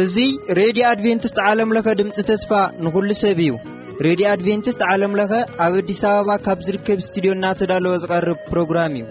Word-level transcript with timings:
እዙ 0.00 0.16
ሬድዮ 0.58 0.82
ኣድቨንትስት 0.90 1.38
ዓለምለኸ 1.50 1.86
ድምፂ 2.00 2.18
ተስፋ 2.30 2.50
ንኩሉ 2.84 3.08
ሰብ 3.22 3.38
እዩ 3.46 3.52
ሬድዮ 4.06 4.26
ኣድቨንትስት 4.34 4.80
ዓለምለኸ 4.90 5.32
ኣብ 5.66 5.74
ኣዲስ 5.80 6.02
ኣበባ 6.10 6.30
ካብ 6.46 6.58
ዝርከብ 6.68 6.98
እስትድዮ 7.04 7.30
እናተዳለወ 7.38 7.94
ዝቐርብ 8.04 8.38
ፕሮግራም 8.52 8.94
እዩ 9.00 9.06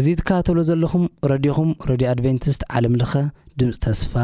እዙ 0.00 0.06
ትካተብሎ 0.20 0.60
ዘለኹም 0.68 1.02
ረድኹም 1.30 1.68
ረድዮ 1.88 2.06
ኣድቨንቲስት 2.12 2.62
ዓለምለኸ 2.78 3.12
ድምፂ 3.58 3.74
ተስፋ 3.84 4.14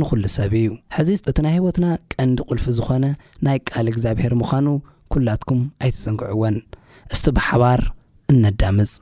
ንዅሉ 0.00 0.22
ሰብ 0.36 0.52
እዩ 0.60 0.66
ሕዚ 0.96 1.08
እቲ 1.30 1.38
ናይ 1.46 1.54
ህይወትና 1.56 1.86
ቀንዲ 2.12 2.38
ቁልፊ 2.48 2.64
ዝኾነ 2.76 3.04
ናይ 3.46 3.58
ቃል 3.70 3.86
እግዚኣብሔር 3.92 4.34
ምዃኑ 4.42 4.66
ኲላትኩም 5.14 5.60
ኣይትፅንግዕወን 5.84 6.56
እስቲ 7.14 7.26
ብሓባር 7.38 7.80
እነዳምፅ 8.34 8.92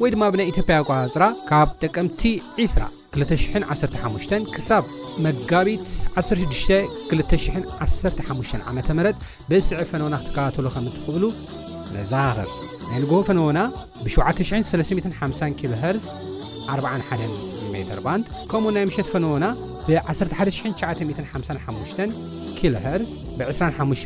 ወይ 0.00 0.08
ድማ 0.14 0.24
ብናይ 0.34 0.48
ኢትዮጵያ 0.52 0.76
ቋፅራ 0.88 1.22
ካብ 1.50 1.68
ጠቅምቲ 1.84 2.20
20ራ 2.64 2.82
215 3.22 4.40
ክሳብ 4.56 4.82
መጋቢት 5.28 5.86
16215 6.26 8.54
ዓ 8.68 8.70
ም 8.80 8.82
በዝስዕብ 9.50 9.80
ፈኖዎና 9.94 10.14
ክትካተሎ 10.22 10.66
ከም 10.76 10.86
ትኽእሉ 10.98 11.24
ነዛሃኽብ 11.96 12.50
ናይ 12.90 12.98
ልጎሆ 13.06 13.20
ፈነዎና 13.30 13.60
ብ735 14.04 15.60
ኪሄ 15.60 15.70
41 16.78 17.53
ከም 18.50 18.62
ናይ 18.76 18.84
መሸት 18.88 19.08
ፈኖዎና 19.12 19.46
ብ11955 19.86 22.02
ኪ 22.56 22.58
ብ25 23.38 23.98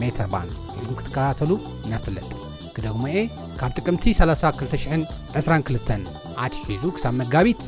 ሜ 0.00 0.02
ባን 0.32 0.48
ም 0.86 0.88
ክትከታተሉ 0.98 1.50
ነፍለጥ 1.92 2.28
ክደሞኤ 2.76 3.16
ካብ 3.60 3.70
ጥቅምቲ 3.78 4.04
3222 4.20 6.06
ኣትሒዙ 6.44 6.82
ክሳብ 6.96 7.12
መጋቢት 7.20 7.62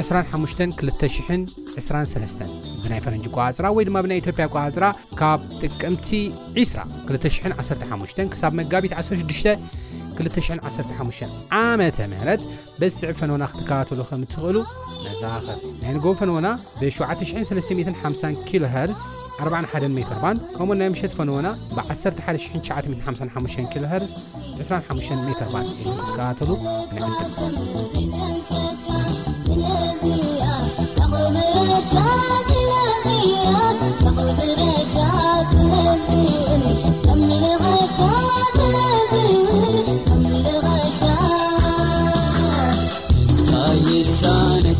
25223 0.00 2.40
ብናይ 2.82 3.00
ፈረንጂ 3.04 3.24
ቋዓፅራ 3.36 3.66
ወይ 3.76 3.84
ድማ 3.88 3.96
ብናይ 4.04 4.18
ኢትዮጵያ 4.22 4.44
ቋዓፅራ 4.54 4.84
ካብ 5.20 5.38
ጥቅምቲ 5.62 6.08
20ራ215 6.62 8.40
ሳብ 8.42 8.52
መጋቢት 8.60 8.92
16 9.04 9.60
215 10.24 11.24
ዓመተ 11.60 11.98
ምህረት 12.12 12.42
በስዕብ 12.80 13.14
ፈኖና 13.20 13.42
ክትካተሉ 13.52 13.98
ከም 14.08 14.22
እትኽእሉ 14.26 14.56
ነፀኻኸብ 15.04 15.58
ናይ 15.82 15.92
ንጎብ 15.96 16.14
ፈኖና 16.20 16.46
ብ7350 16.80 18.42
ኪሃር 18.48 18.90
41 19.48 19.88
ሜርባን 19.96 20.38
ከምኡ 20.56 20.76
ናይ 20.80 20.88
ምሸት 20.94 21.12
ፈኖና 21.18 21.46
ብ11755 21.76 23.74
ኪ 23.74 23.84
25 23.90 25.18
ሜባን 25.28 25.68
እ 25.88 25.90
ክትካተሉ 25.98 26.50
ንዕንት 26.94 27.34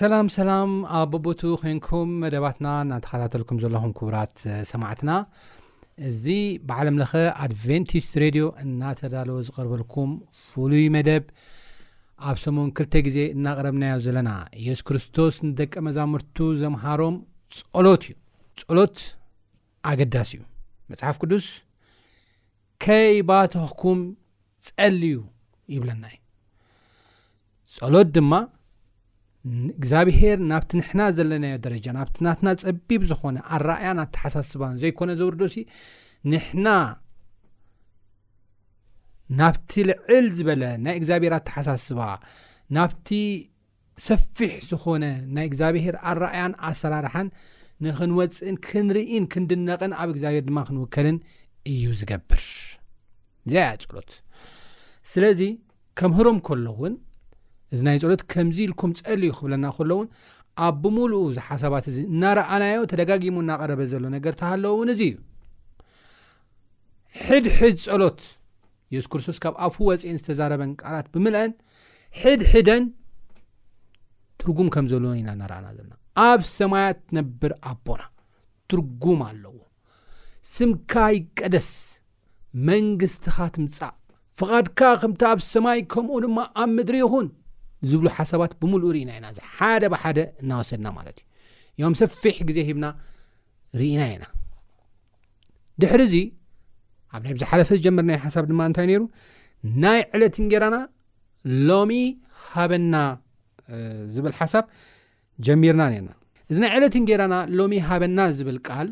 ሰላም 0.00 0.26
ሰላም 0.36 0.70
ኣብ 0.98 1.08
በቦቱ 1.12 1.40
ኮንኩም 1.60 2.10
መደባትና 2.22 2.68
እናተኸታተልኩም 2.84 3.58
ዘለኹም 3.62 3.90
ክቡራት 3.96 4.36
ሰማዕትና 4.70 5.10
እዚ 6.08 6.22
ብዓለም 6.68 6.96
ለኸ 7.00 7.12
ኣድቨንቲስት 7.44 8.12
ሬድዮ 8.22 8.44
እናተዳለወ 8.64 9.36
ዝቐርበልኩም 9.46 10.10
ፍሉይ 10.44 10.84
መደብ 10.94 11.24
ኣብ 12.30 12.38
ሰሞን 12.44 12.68
ክልተ 12.78 12.94
ግዜ 13.06 13.18
እናቅረብናዮ 13.34 13.96
ዘለና 14.06 14.30
ኢየሱ 14.60 14.82
ክርስቶስ 14.90 15.34
ንደቀ 15.48 15.74
መዛሙርቱ 15.88 16.36
ዘምሃሮም 16.62 17.18
ፀሎት 17.58 18.04
እዩ 18.08 18.16
ፀሎት 18.68 18.96
ኣገዳሲ 19.92 20.30
እዩ 20.38 20.42
መፅሓፍ 20.92 21.18
ቅዱስ 21.24 21.48
ከይ 22.86 23.12
ባተኽኩም 23.32 24.00
ፀሊ 24.68 25.02
ዩ 25.16 25.20
ይብለና 25.76 26.04
እዩ 26.14 26.18
ፀሎት 27.78 28.10
ድማ 28.16 28.32
እግዚኣብሄር 29.76 30.38
ናብቲ 30.50 30.70
ንሕና 30.80 31.00
ዘለናዮ 31.18 31.54
ደረጃ 31.66 31.86
ናብቲ 31.98 32.16
ናትና 32.26 32.48
ፀቢብ 32.62 33.02
ዝኾነ 33.10 33.36
ኣረኣያን 33.56 34.00
ኣተሓሳስባ 34.04 34.62
ዘይኮነ 34.82 35.10
ዘውርዶሲ 35.20 35.54
ንሕና 36.32 36.66
ናብቲ 39.38 39.70
ልዕል 39.90 40.26
ዝበለ 40.36 40.62
ናይ 40.84 40.94
እግዚኣብሄር 41.00 41.34
ኣተሓሳስባ 41.40 42.00
ናብቲ 42.76 43.08
ሰፊሕ 44.08 44.52
ዝኮነ 44.70 45.04
ናይ 45.36 45.46
እግዚኣብሄር 45.50 45.96
ኣረኣያን 46.10 46.52
ኣሰራርሓን 46.70 47.28
ንክንወፅእን 47.84 48.56
ክንርኢን 48.66 49.24
ክንድነቕን 49.32 49.92
ኣብ 50.00 50.08
እግዚኣብሄር 50.14 50.44
ድማ 50.48 50.60
ክንውከልን 50.68 51.18
እዩ 51.72 51.84
ዝገብር 52.00 52.42
እዚ 53.48 53.54
ያጭሎት 53.64 54.10
ስለዚ 55.12 55.40
ከምህሮም 55.98 56.38
ከሎእውን 56.46 56.94
እዚ 57.74 57.80
ናይ 57.86 57.96
ፀሎት 58.02 58.22
ከምዚ 58.32 58.58
ኢልኩም 58.66 58.92
ፀሊ 59.06 59.22
ዩ 59.28 59.32
ኽብለና 59.38 59.66
ከሎ 59.76 59.90
እውን 59.96 60.08
ኣብ 60.66 60.76
ብምሉእ 60.82 61.24
እዚ 61.30 61.36
ሓሳባት 61.48 61.84
እዚ 61.92 61.96
እናረኣናዮ 62.14 62.78
ተደጋጊሙ 62.92 63.36
እናቀረበ 63.44 63.80
ዘሎ 63.92 64.04
ነገር 64.16 64.32
ታሃለ 64.40 64.64
እውን 64.74 64.88
እዚ 64.94 65.02
እዩ 65.12 65.14
ሕድሕድ 67.26 67.76
ፀሎት 67.86 68.20
የሱስ 68.94 69.08
ክርስቶስ 69.12 69.38
ካብ 69.42 69.54
ኣፉ 69.66 69.76
ወፅአን 69.90 70.18
ዝተዛረበን 70.20 70.70
ቃላት 70.80 71.06
ብምልአን 71.14 71.50
ሕድሕደን 72.22 72.84
ትርጉም 74.42 74.68
ከም 74.74 74.86
ዘለ 74.92 75.04
ኢና 75.20 75.28
እናረኣና 75.36 75.66
ዘለና 75.78 75.94
ኣብ 76.28 76.40
ሰማያ 76.58 76.86
ትነብር 77.06 77.52
ኣቦና 77.70 78.02
ትርጉም 78.70 79.20
ኣለዎ 79.30 79.56
ስምካይ 80.56 81.16
ቀደስ 81.38 81.68
መንግስትኻ 82.68 83.36
ትምፃእ 83.56 83.94
ፍቓድካ 84.40 84.80
ከምቲ 85.00 85.22
ኣብ 85.32 85.38
ሰማይ 85.52 85.78
ከምኡ 85.92 86.18
ድማ 86.24 86.38
ኣብ 86.62 86.70
ምድሪ 86.78 86.96
ይኹን 87.02 87.26
ዝብ 87.88 88.02
ሓሳባት 88.16 88.52
ብእ 88.60 88.94
ኢና 89.00 89.10
ኢና 89.18 89.26
እዚ 89.32 89.38
ሓደ 89.54 89.82
ብሓደ 89.92 90.18
እናወሰድና 90.42 90.86
ማለት 90.98 91.16
እዩ 91.76 91.82
ዮም 91.84 91.94
ሰፊሕ 92.00 92.36
ግዜ 92.48 92.58
ሂብና 92.68 92.86
ርኢና 93.80 94.02
ኢና 94.14 94.24
ድሕሪዚ 95.82 96.14
ኣብ 97.16 97.20
ናይ 97.26 97.32
ብዝሓለፈጀመርና 97.36 98.12
ሓሳብ 98.24 98.44
ድማ 98.50 98.60
ንታይ 98.70 98.86
ነይሩ 98.90 99.02
ናይ 99.82 100.00
ዕለት 100.16 100.36
እንጌራና 100.42 100.76
ሎሚ 101.68 101.92
ሃበና 102.50 102.94
ዝብል 104.14 104.34
ሓሳብ 104.40 104.64
ጀሚርና 105.46 105.82
ነርና 105.92 106.10
እዚ 106.50 106.56
ናይ 106.64 106.70
ዕለት 106.78 106.94
እንጌራና 107.00 107.34
ሎሚ 107.58 107.72
ሃበና 107.88 108.20
ዝብል 108.38 108.58
ቃል 108.68 108.88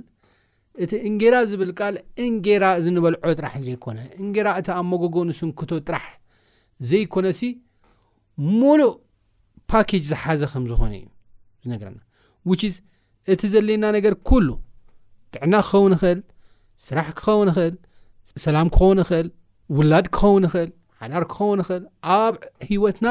እቲ 0.84 0.92
እንጌራ 1.08 1.36
ዝብል 1.50 1.70
ቃል 1.78 1.94
እንጌራ 2.24 2.64
ዝንበልዖ 2.84 3.30
ጥራሕ 3.38 3.54
ዘይኮነ 3.66 3.98
እንጌራ 4.24 4.48
እቲ 4.60 4.68
ኣመጎጎ 4.80 5.16
ንስንክቶ 5.28 5.70
ጥራሕ 5.88 6.06
ዘይኮነሲ 6.90 7.40
ሙሉእ 8.60 8.92
ፓኬጅ 9.70 10.02
ዝሓዘ 10.10 10.40
ከም 10.52 10.64
ዝኾነ 10.70 10.92
እዩ 11.00 11.04
ዝነገረና 11.64 12.00
እቲ 13.32 13.42
ዘለየና 13.54 13.84
ነገር 13.96 14.14
ኩሉ 14.28 14.48
ጥዕና 15.34 15.54
ክኸውን 15.68 15.92
ይክእል 15.96 16.20
ስራሕ 16.84 17.06
ክኸውን 17.18 17.48
ክእል 17.56 17.74
ሰላም 18.44 18.68
ክኸውን 18.76 18.98
እክእል 19.04 19.26
ውላድ 19.78 20.06
ክኸውን 20.16 20.44
ይኽእል 20.48 20.70
ሓዳር 21.02 21.24
ክኸውን 21.32 21.60
ኽእል 21.68 21.84
ኣብ 22.18 22.34
ሂወትና 22.68 23.08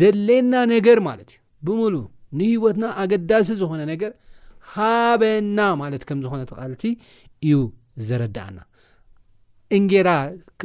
ዘለየና 0.00 0.54
ነገር 0.74 0.98
ማለት 1.08 1.28
እዩ 1.34 1.38
ብሙሉእ 1.68 2.06
ንሂወትና 2.40 2.84
ኣገዳሲ 3.02 3.48
ዝኾነ 3.60 3.82
ነገር 3.92 4.10
ሃበና 4.74 5.58
ማለት 5.82 6.02
ከም 6.10 6.18
ዝኾነ 6.24 6.42
ተቓልቲ 6.52 6.84
እዩ 7.48 7.56
ዘረዳኣና 8.08 8.58
እንጌራ 9.78 10.10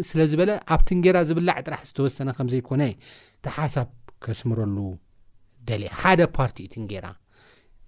ስለ 0.10 0.20
ዝበለ 0.30 0.52
ኣብቲ 0.74 0.88
እንጌራ 0.98 1.18
ዝብላዕ 1.30 1.58
ጥራሕ 1.66 1.82
ዝተወሰነ 1.90 2.30
ከም 2.38 2.48
ዘይኮነ 2.54 2.84
ቲ 3.46 3.50
ሓሳብ 3.58 3.88
ከስምረሉ 4.26 4.78
ደ 5.68 5.78
ሓደ 6.02 6.22
ፓርቲትንጌራ 6.38 7.06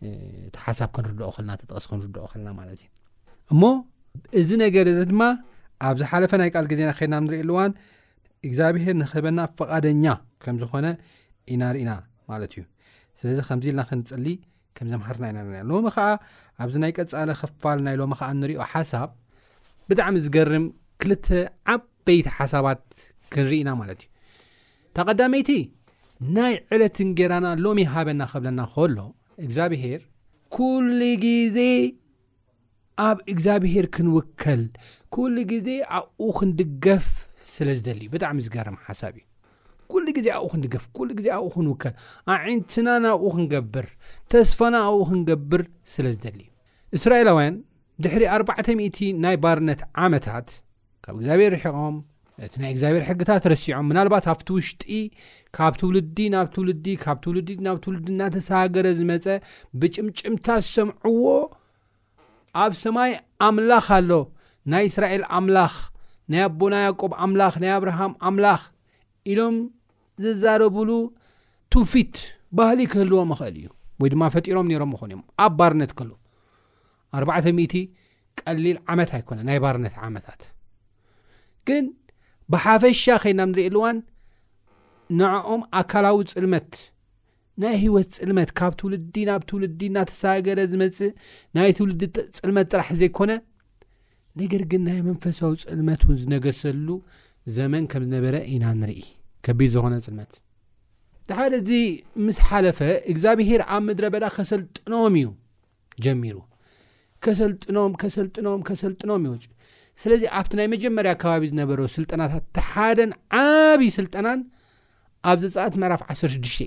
እቲ 0.08 0.56
ሓሳብ 0.66 0.90
ክንርድኦ 0.96 1.30
ልና 1.44 1.52
ተጥቀስ 1.62 1.86
ክንርድኦ 1.92 2.26
ልናማትእዩ 2.40 2.82
እሞ 3.52 3.62
እዚ 4.40 4.50
ነገር 4.66 4.86
እዚ 4.94 5.00
ድማ 5.12 5.24
ኣብዝ 5.88 6.02
ሓለፈ 6.12 6.32
ናይ 6.42 6.50
ቃል 6.56 6.66
ግዜና 6.72 6.90
ከድና 6.98 7.16
ንሪእ 7.24 7.42
ኣልዋን 7.46 7.72
እግዚኣብሄር 8.48 8.96
ንክህበና 9.02 9.40
ፍቓደኛ 9.58 10.06
ከም 10.44 10.58
ዝኾነ 10.62 10.86
ኢናርእና 11.54 11.92
ማለት 12.32 12.52
እዩ 12.56 12.64
ስለዚ 13.20 13.38
ከምዚ 13.48 13.66
ኢልና 13.72 13.84
ክንፅሊ 13.90 14.26
ከም 14.78 14.88
ዘምሃርትና 14.94 15.26
ኢናና 15.34 15.54
ሎሚ 15.72 15.86
ከዓ 15.96 16.08
ኣብዚ 16.64 16.76
ናይ 16.84 16.92
ቀፃሊ 17.00 17.30
ክፋል 17.42 17.80
ናይ 17.88 17.96
ሎሚ 18.02 18.14
ከዓ 18.22 18.30
ንሪዮ 18.42 18.60
ሓሳብ 18.74 19.10
ብጣዕሚ 19.90 20.16
ዝገርም 20.28 20.66
ክልተ 21.02 21.28
ዓበይቲ 21.76 22.28
ሓሳባት 22.38 22.84
ክንርኢና 23.36 23.70
ማለት 23.82 24.00
እዩ 24.06 24.12
ተቐዳመይቲ 24.98 25.52
ናይ 26.36 26.54
ዕለትንጌራና 26.76 27.48
ሎሚ 27.64 27.80
ሃበና 27.94 28.22
ከብለና 28.32 28.62
ከሎ 28.74 28.98
እግዚኣብሄር 29.46 30.00
ኩሉ 30.56 31.00
ግዜ 31.26 31.58
ኣብ 33.08 33.18
እግዚኣብሄር 33.34 33.86
ክንውከል 33.96 34.62
ኩሉ 35.16 35.36
ግዜ 35.52 35.68
ኣብኡ 35.98 36.30
ክንድገፍ 36.40 37.06
ስለ 37.54 37.68
ዝደልዩ 37.80 38.08
ብጣዕሚ 38.14 38.38
ዝገርም 38.48 38.78
ሓሳብ 38.88 39.14
እዩ 39.20 39.26
ኩሉ 39.94 40.08
ግዜ 40.18 40.28
ኣብኡ 40.38 40.48
ክንድገፍ 40.56 40.84
ሉ 41.10 41.10
ግዜ 41.20 41.28
ኣብኡ 41.38 41.50
ክንውከል 41.58 41.94
ኣዓንትና 42.36 42.88
ናብኡ 43.06 43.30
ክንገብር 43.36 43.88
ተስፋና 44.34 44.76
ኣብኡ 44.90 45.00
ክንገብር 45.12 45.64
ስለ 45.96 46.08
ዝደሊ 46.18 46.40
ዩ 46.44 46.50
እስራኤላውያን 47.00 47.56
ድሕሪ 48.06 48.24
400 48.44 49.08
ናይ 49.26 49.38
ባርነት 49.44 49.82
ዓመታት 50.06 50.50
ካብ 51.06 51.16
እግዚኣብሄር 51.20 51.56
ሕቆም 51.66 51.96
እቲ 52.46 52.54
ናይ 52.62 52.70
እግዚኣብሔር 52.74 53.04
ሕግታት 53.10 53.44
ረሲዖም 53.52 53.86
ምናልባት 53.90 54.26
ኣብቲ 54.32 54.48
ውሽጢ 54.58 54.86
ካብቲ 55.58 55.82
ውልዲ 55.90 56.18
ናብቲ 56.34 56.56
ውልዲ 56.62 56.86
ካብ 57.04 57.18
ቲውልዲ 57.24 57.50
ናብቲውልዲ 57.68 58.08
እዳተሰገረ 58.16 58.88
ዝመፀ 59.00 59.26
ብጭምጭምታት 59.82 60.62
ዝሰምዐዎ 60.68 61.24
ኣብ 62.64 62.74
ሰማይ 62.84 63.12
ኣምላኽ 63.48 63.88
ኣሎ 63.98 64.12
ናይ 64.74 64.84
እስራኤል 64.92 65.24
ኣምላኽ 65.40 65.74
ናይ 66.34 66.44
ኣቦና 66.50 66.76
ያቆብ 66.86 67.12
ኣምላኽ 67.26 67.56
ናይ 67.66 67.72
ኣብርሃም 67.80 68.14
ኣምላኽ 68.30 68.62
ኢሎም 69.32 69.56
ዝዛረቡሉ 70.26 70.92
ቱውፊት 71.74 72.16
ባህሊ 72.58 72.80
ክህልዎም 72.94 73.32
ይኽእል 73.34 73.58
እዩ 73.62 73.68
ወይ 74.02 74.10
ድማ 74.14 74.24
ፈጢሮም 74.36 74.68
ነይሮም 74.72 74.92
ይኾን 74.96 75.10
እዮም 75.14 75.24
ኣብ 75.46 75.52
ባርነት 75.60 75.92
ክህልዎ 76.00 76.16
400 77.20 77.84
ቀሊል 78.42 78.78
ዓመት 78.94 79.10
ኣይኮነን 79.18 79.46
ናይ 79.50 79.60
ባርነት 79.64 79.96
ዓመታት 80.08 80.42
ግ 81.68 81.74
ብሓፈሻ 82.54 83.04
ኸይናም 83.24 83.50
ንሪኢ 83.54 83.68
ልዋን 83.76 83.98
ንዕኦም 85.20 85.62
ኣካላዊ 85.80 86.16
ፅልመት 86.34 86.70
ናይ 87.64 87.76
ሂወት 87.84 88.10
ፅልመት 88.20 88.50
ካብ 88.60 88.74
ትውልዲ 88.80 89.16
ናብ 89.30 89.42
ትውልዲ 89.50 89.80
እናተሰገረ 89.92 90.60
ዝመፅእ 90.72 91.12
ናይ 91.58 91.72
ትውልዲ 91.78 92.02
ፅልመት 92.40 92.68
ጥራሕ 92.74 92.90
ዘይኮነ 93.02 93.32
ነገር 94.42 94.64
ግን 94.72 94.82
ናይ 94.88 94.98
መንፈሳዊ 95.08 95.54
ፅልመት 95.70 96.02
እውን 96.06 96.18
ዝነገሰሉ 96.24 96.88
ዘመን 97.58 97.84
ከም 97.92 98.04
ዝነበረ 98.08 98.36
ኢና 98.56 98.66
ንርኢ 98.82 99.02
ከቢ 99.48 99.60
ዝኾነ 99.74 99.94
ፅልመት 100.08 100.34
ዝሓደ 101.30 101.54
እዚ 101.62 101.70
ምስ 102.26 102.38
ሓለፈ 102.50 102.80
እግዚኣብሄር 103.12 103.62
ኣብ 103.76 103.82
ምድረ 103.88 104.06
በላ 104.14 104.26
ከሰልጥኖም 104.38 105.16
እዩ 105.22 105.30
ጀሚሩ 106.06 106.38
ከሰልጥኖም 107.26 107.94
ከሰልጥኖም 108.02 108.62
ከሰልጥኖም 108.70 109.24
ይወፁ 109.28 109.44
ስለዚ 110.02 110.24
ኣብቲ 110.40 110.52
ናይ 110.60 110.68
መጀመርያ 110.74 111.12
ከባቢ 111.22 111.44
ዝነበረ 111.52 111.80
ስልጠናታት 111.96 112.44
ተሓደን 112.58 113.12
ዓብዪ 113.40 113.84
ስልጠናን 113.98 114.40
ኣብ 115.30 115.38
ዘፃኣት 115.44 115.76
መዕራፍ 115.82 116.02
16 116.16 116.60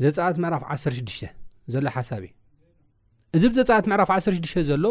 እዩ 0.00 0.06
ዘፃት 0.16 0.36
መዕራፍ 0.44 0.62
16 0.72 1.28
ዘሎ 1.74 1.86
ሓሳብ 1.96 2.22
እዩ 2.28 2.32
እዚ 3.36 3.42
ብዘፃኣት 3.52 3.86
መዕራፍ 3.90 4.10
16 4.14 4.54
ዘሎ 4.70 4.86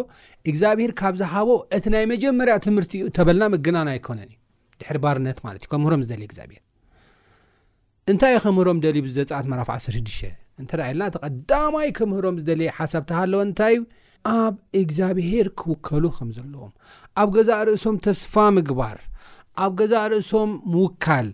እግዚኣብሄር 0.50 0.92
ካብ 1.00 1.16
ዝሃቦ 1.22 1.50
እቲ 1.78 1.86
ናይ 1.94 2.06
መጀመርያ 2.14 2.54
ትምህርቲ 2.66 2.94
ዩ 3.02 3.06
ተበልና 3.18 3.44
መግናን 3.56 3.88
ኣይኮነን 3.94 4.30
እዩ 4.32 4.38
ድሪ 4.84 4.98
ባርነት 5.06 5.40
ማት 5.46 5.58
እዩከምህሮም 5.62 6.04
ግዚብር 6.06 6.60
እንታይዩ 8.12 8.36
ከምህሮም 8.46 8.78
ደልዩ 8.86 9.02
ብዘት 9.08 9.32
ዕራ 9.40 9.62
16 9.64 10.22
እ 10.28 10.30
የናተዳማይ 10.92 11.90
ከምህሮም 11.98 12.38
ዝደልየ 12.42 12.70
ሓሳብ 12.78 13.04
ተሃለወ 13.10 13.42
እንታ 13.48 13.60
እዩ 13.74 13.82
ኣብ 14.32 14.56
እግዚኣብሄር 14.82 15.48
ክውከሉ 15.60 16.04
ከም 16.18 16.30
ዘለዎም 16.38 16.72
ኣብ 17.22 17.30
ገዛእ 17.36 17.62
ርእሶም 17.68 17.96
ተስፋ 18.06 18.34
ምግባር 18.56 18.98
ኣብ 19.64 19.72
ገዛእ 19.80 20.06
ርእሶም 20.14 20.52
ምውካል 20.74 21.28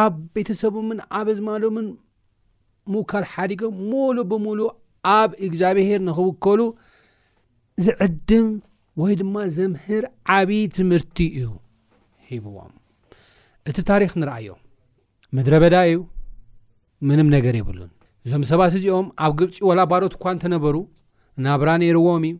ኣብ 0.00 0.14
ቤተሰቡምን 0.36 0.98
ኣበዝማሎምን 1.18 1.86
ምውካል 2.92 3.24
ሓዲጎም 3.32 3.74
ሙሉእ 3.90 4.26
ብሙሉእ 4.30 4.70
ኣብ 5.18 5.30
እግዚኣብሄር 5.46 6.00
ንኽውከሉ 6.08 6.60
ዝዕድም 7.84 8.48
ወይ 9.00 9.12
ድማ 9.20 9.36
ዘምህር 9.56 10.04
ዓብዪ 10.36 10.62
ትምህርቲ 10.76 11.18
እዩ 11.38 11.46
ሂብዎም 12.30 12.72
እቲ 13.68 13.76
ታሪክ 13.90 14.12
ንርአዮም 14.20 14.60
ምድረ 15.36 15.54
በዳ 15.62 15.76
እዩ 15.90 15.98
ምንም 17.10 17.28
ነገር 17.36 17.54
ይብሉን 17.60 17.90
እዞም 18.26 18.42
ሰባት 18.50 18.74
እዚኦም 18.78 19.06
ኣብ 19.26 19.32
ግልፂኡ 19.38 19.64
ወላ 19.70 19.80
ባሮት 19.90 20.12
እኳ 20.16 20.24
እንተነበሩ 20.34 20.76
ናብራ 21.44 21.68
ነይርዎምእዩ 21.82 22.34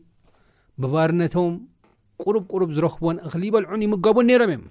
ብባርነቶም 0.82 1.52
ቁሩብ 2.22 2.44
ቁርብ 2.52 2.70
ዝረኽቦዎን 2.76 3.18
እኽሊ 3.26 3.42
ይበልዑን 3.48 3.84
ይምጋቡን 3.84 4.26
ነይሮም 4.30 4.50
እዮም 4.54 4.64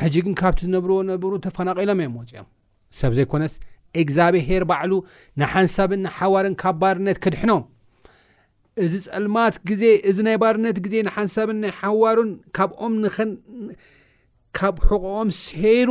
ሕጂ 0.00 0.14
ግን 0.24 0.34
ካብቲ 0.40 0.60
ዝነብርዎ 0.66 0.96
ነብሩ 1.10 1.32
ተፈናቀሎም 1.46 2.00
እዮም 2.02 2.14
ወፅኦም 2.20 2.42
ሰብ 3.00 3.12
ዘይኮነስ 3.18 3.54
እግዚኣብሄር 4.02 4.62
ባዕሉ 4.70 4.92
ንሓንሳብን 5.40 6.00
ና 6.06 6.08
ሓዋርን 6.16 6.54
ካብ 6.62 6.76
ባርነት 6.82 7.18
ክድሕኖም 7.24 7.62
እዚ 8.84 8.94
ፀልማት 9.06 9.54
ግዜ 9.68 9.82
እዚ 10.10 10.18
ናይ 10.26 10.36
ባርነት 10.42 10.76
ግዜ 10.84 10.94
ንሓንሳብን 11.06 11.58
ናይ 11.62 11.70
ሓዋሩን 11.80 12.30
ካብኦምካብ 12.56 14.74
ሕቕኦም 14.88 15.28
ሰይሩ 15.44 15.90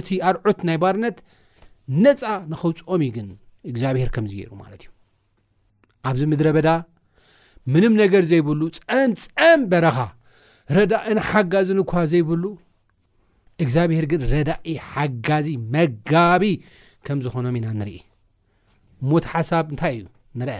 እቲ 0.00 0.08
ኣርዑት 0.30 0.60
ናይ 0.70 0.78
ባርነት 0.84 1.18
ነፃ 2.04 2.22
ንኸውፅኦም 2.52 3.00
እዩ 3.08 3.12
ግን 3.18 3.28
እግዚኣብሄር 3.72 4.08
ከምዚ 4.16 4.32
ገይሩ 4.40 4.52
ማለት 4.64 4.80
እዩ 4.84 4.88
ኣብዚ 6.08 6.22
ምድሪ 6.32 6.48
በዳ 6.56 6.68
ምንም 7.74 7.92
ነገር 8.02 8.22
ዘይብሉ 8.30 8.60
ፀምፀም 8.78 9.60
በረኻ 9.70 9.96
ረዳእን 10.76 11.18
ሓጋዝ 11.28 11.68
ንኳ 11.78 11.92
ዘይብሉ 12.12 12.44
እግዚኣብሄር 13.64 14.06
ግን 14.12 14.20
ረዳኢ 14.32 14.72
ሓጋዚ 14.90 15.48
መጋባቢ 15.74 16.42
ከም 17.06 17.18
ዝኾኖም 17.24 17.54
ኢና 17.58 17.66
ንርኢ 17.80 17.96
ሞት 19.10 19.24
ሓሳብ 19.32 19.64
እንታይ 19.72 19.94
እዩ 19.96 20.02
ንርአ 20.40 20.54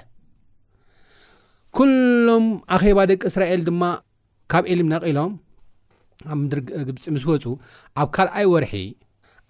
ኩሎም 1.78 2.46
ኣኼባ 2.76 2.98
ደቂ 3.10 3.20
እስራኤል 3.30 3.60
ድማ 3.68 3.82
ካብ 4.52 4.64
ኤሊም 4.72 4.88
ነቒሎም 4.94 5.32
ኣብ 6.32 6.36
ምድሪ 6.42 6.60
ግብፂ 6.88 7.02
ምስ 7.14 7.24
ወፁ 7.30 7.44
ኣብ 8.02 8.08
ካልኣይ 8.16 8.46
ወርሒ 8.54 8.72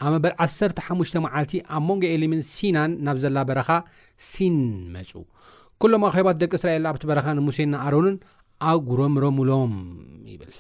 ኣብ 0.05 0.11
መበል 0.15 0.35
ዓሰተሓሙሽተ 0.45 1.15
መዓልቲ 1.27 1.55
ኣብ 1.77 1.83
ሞንጎ 1.89 2.05
ኤሊምን 2.15 2.43
ሲናን 2.53 2.91
ናብ 3.07 3.17
ዘላ 3.25 3.39
በረኻ 3.49 3.69
ሲን 4.31 4.57
መፁ 4.95 5.11
ኩሎም 5.83 6.05
ኣኼባት 6.07 6.37
ደቂ 6.43 6.53
እስራኤል 6.59 6.85
ኣብቲ 6.91 7.03
በረኻ 7.09 7.27
ንሙሴና 7.39 7.75
ኣረኑን 7.87 8.15
ኣጉረምሮምሎም 8.71 9.75
ይብል 10.31 10.55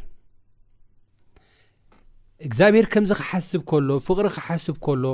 እግዚኣብሔር 2.46 2.86
ከምዚ 2.92 3.10
ክሓስብ 3.20 3.62
ከሎ 3.70 3.88
ፍቕሪ 4.08 4.26
ክሓስብ 4.36 4.76
ከሎ 4.86 5.04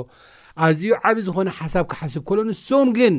ኣዝዩ 0.65 0.91
ዓብ 1.11 1.17
ዝኾነ 1.29 1.47
ሓሳብ 1.59 1.85
ክሓስብ 1.93 2.23
ከሎ 2.29 2.39
ንስም 2.49 2.89
ግን 2.97 3.15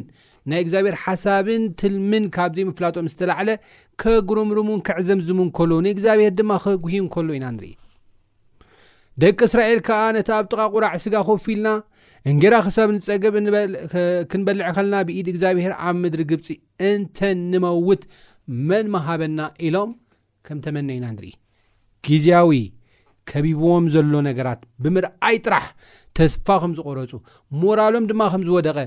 ናይ 0.51 0.61
እግዚኣብሔር 0.65 0.97
ሓሳብን 1.05 1.63
ትልምን 1.81 2.27
ካብዘይ 2.37 2.67
ምፍላጦም 2.71 3.09
ዝተለዕለ 3.15 3.49
ከጉረምሮምን 4.03 4.79
ክዕዘም 4.89 5.21
ዝሙ 5.31 5.41
ከሎ 5.59 5.73
ንእግዚኣብሄር 5.87 6.33
ድማ 6.41 6.53
ከጉሂ 6.67 6.95
እከሎ 7.09 7.29
ኢና 7.39 7.47
ንርኢ 7.57 7.73
ደቂ 9.23 9.39
እስራኤል 9.49 9.79
ከዓ 9.87 10.01
ነቲ 10.15 10.29
ኣብ 10.39 10.45
ጥቓ 10.53 10.61
ቑራዕ 10.73 10.95
ስጋ 11.05 11.15
ኮፊ 11.29 11.45
ኢልና 11.53 11.69
እንጌራ 12.31 12.55
ክሰብ 12.67 12.89
ንፀግብ 12.97 13.35
ክንበልዕ 14.31 14.67
ከለና 14.77 14.97
ብኢድ 15.09 15.27
እግዚኣብሔር 15.33 15.73
ኣብ 15.87 15.95
ምድሪ 16.03 16.23
ግብፂ 16.31 16.47
እንተ 16.89 17.19
ንመውት 17.53 18.03
መን 18.69 18.87
ማሃበና 18.95 19.41
ኢሎም 19.67 19.93
ከም 20.47 20.59
ተመነኢና 20.65 21.07
ንርኢ 21.15 21.33
ግዜያዊ 22.09 22.51
ከቢቦዎም 23.31 23.87
ዘሎ 23.95 24.13
ነገራት 24.29 24.61
ብምርኣይ 24.83 25.37
ጥራሕ 25.47 25.65
ተስፋ 26.19 26.47
ከም 26.65 26.75
ዝቖረፁ 26.81 27.13
ሞራሎም 27.63 28.05
ድማ 28.11 28.23
ከም 28.35 28.43
ዝወደቐ 28.49 28.79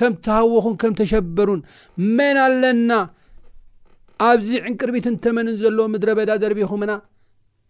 ከም 0.00 0.14
ተሃወኹን 0.28 0.74
ከም 0.82 0.92
ተሸበሩን 1.00 1.60
መን 2.16 2.36
ኣለና 2.46 2.90
ኣብዚ 4.30 4.50
ዕንቅርቢት 4.70 5.06
እንተመንን 5.12 5.56
ዘለዎ 5.62 5.86
ምድረ 5.94 6.10
በዳ 6.20 6.30
ዘርቢኹምና 6.42 6.92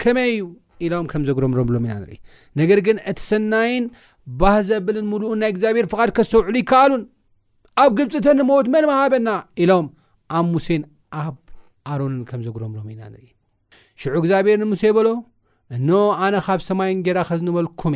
ከመይ 0.03 0.31
ዩ 0.41 0.43
ኢሎም 0.87 1.07
ከም 1.13 1.23
ዘጉረምሮምሎም 1.29 1.85
ኢና 1.87 1.95
ንሪኢ 2.03 2.19
ነገር 2.61 2.79
ግን 2.87 2.97
እቲ 3.11 3.19
ሰናይን 3.31 3.85
ባህ 4.41 4.57
ዘብልን 4.71 5.07
ምሉኡን 5.13 5.39
ናይ 5.43 5.51
እግዚኣብሔር 5.55 5.87
ፍቓድ 5.93 6.11
ከሰውዕሉ 6.19 6.55
ይከኣሉን 6.63 7.03
ኣብ 7.85 7.91
ግብፅተንሞት 8.01 8.69
መን 8.75 8.87
ማሃበና 8.93 9.29
ኢሎም 9.65 9.87
ኣብ 10.39 10.47
ሙሴን 10.55 10.83
ኣብ 11.23 11.35
ኣሮንን 11.95 12.23
ከም 12.31 12.41
ዘጉረምሮም 12.47 12.89
ኢና 12.95 13.01
ንርኢ 13.13 13.29
ሽዑ 14.03 14.15
እግዚኣብሔርን 14.23 14.69
ሙሴ 14.73 14.85
በሎ 14.99 15.09
እኖ 15.77 15.91
ኣነ 16.27 16.35
ካብ 16.47 16.61
ሰማይን 16.69 17.03
ጌራ 17.07 17.19
ከዝንበልኩም 17.29 17.95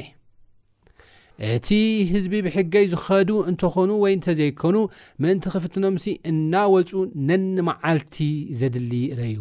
እቲ 1.54 1.68
ህዝቢ 2.10 2.32
ብሕገይ 2.46 2.84
ዝኸዱ 2.92 3.30
እንተኾኑ 3.50 3.90
ወይ 4.02 4.12
እንተ 4.16 4.26
ዘይኮኑ 4.38 4.76
ምንቲ 5.22 5.44
ክፍትኖምሲ 5.54 6.04
እናወፁ 6.30 6.90
ነኒ 7.28 7.56
መዓልቲ 7.68 8.16
ዘድሊ 8.60 8.92
ረዩ 9.20 9.38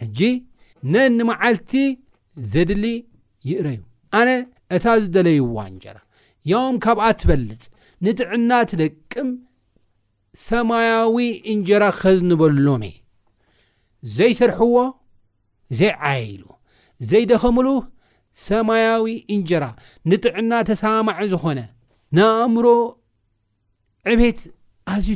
ሕጂ 0.00 0.18
ነኒ 0.94 1.18
መዓልቲ 1.30 1.72
ዘድሊ 2.52 2.84
ይእረዩ 3.48 3.78
ኣነ 4.18 4.28
እታ 4.76 4.84
ዝደለይዋ 5.02 5.56
እንጀራ 5.72 5.96
ያም 6.50 6.74
ካብኣ 6.84 7.04
እትበልፅ 7.14 7.62
ንጥዕና 8.04 8.50
ትደቅም 8.70 9.28
ሰማያዊ 10.46 11.16
እንጀራ 11.52 11.82
ኸዝንበሎሜ 12.00 12.84
እ 12.90 14.10
ዘይሰርሕዎ 14.18 14.76
ዘይዓየሉ 15.80 16.44
ዘይደኸምሉ 17.10 17.68
ሰማያዊ 18.46 19.04
እንጀራ 19.34 19.64
ንጥዕና 20.10 20.52
ተሰማዕ 20.68 21.18
ዝኾነ 21.34 21.60
ንኣእምሮ 22.16 22.66
ዕቤት 24.12 24.40
ኣዝዩ 24.94 25.14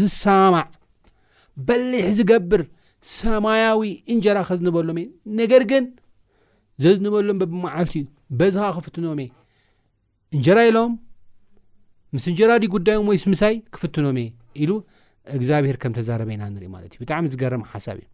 ዝሰማዕ 0.00 0.68
በሊሕ 1.68 2.06
ዝገብር 2.18 2.62
ሰማያዊ 3.18 3.80
እንጀራ 4.12 4.38
ኸዝንበሎም 4.48 4.98
እ 5.02 5.06
ነገር 5.40 5.62
ግን 5.70 5.84
ዘዝንበሎም 6.82 7.38
በብመዓልቲ 7.40 7.94
እዩ 8.02 8.06
በዝኻ 8.38 8.66
ክፍትኖም 8.76 9.18
እ 9.24 9.26
እንጀራ 10.36 10.58
ኢሎም 10.70 10.92
ምስ 12.14 12.24
እንጀራ 12.30 12.52
ድ 12.62 12.68
ጉዳዮም 12.74 13.08
ወይስ 13.10 13.24
ምሳይ 13.32 13.54
ክፍትኖም 13.74 14.18
እ 14.22 14.26
ኢሉ 14.62 14.70
እግዚኣብሄር 15.36 15.76
ከም 15.82 15.92
ተዛረበና 15.98 16.42
ንሪኢ 16.54 16.70
ማለት 16.76 16.90
እዩ 16.94 17.00
ብጣዕሚ 17.02 17.24
ዝገርም 17.34 17.64
ሓሳብ 17.72 17.98
እዩ 18.02 18.06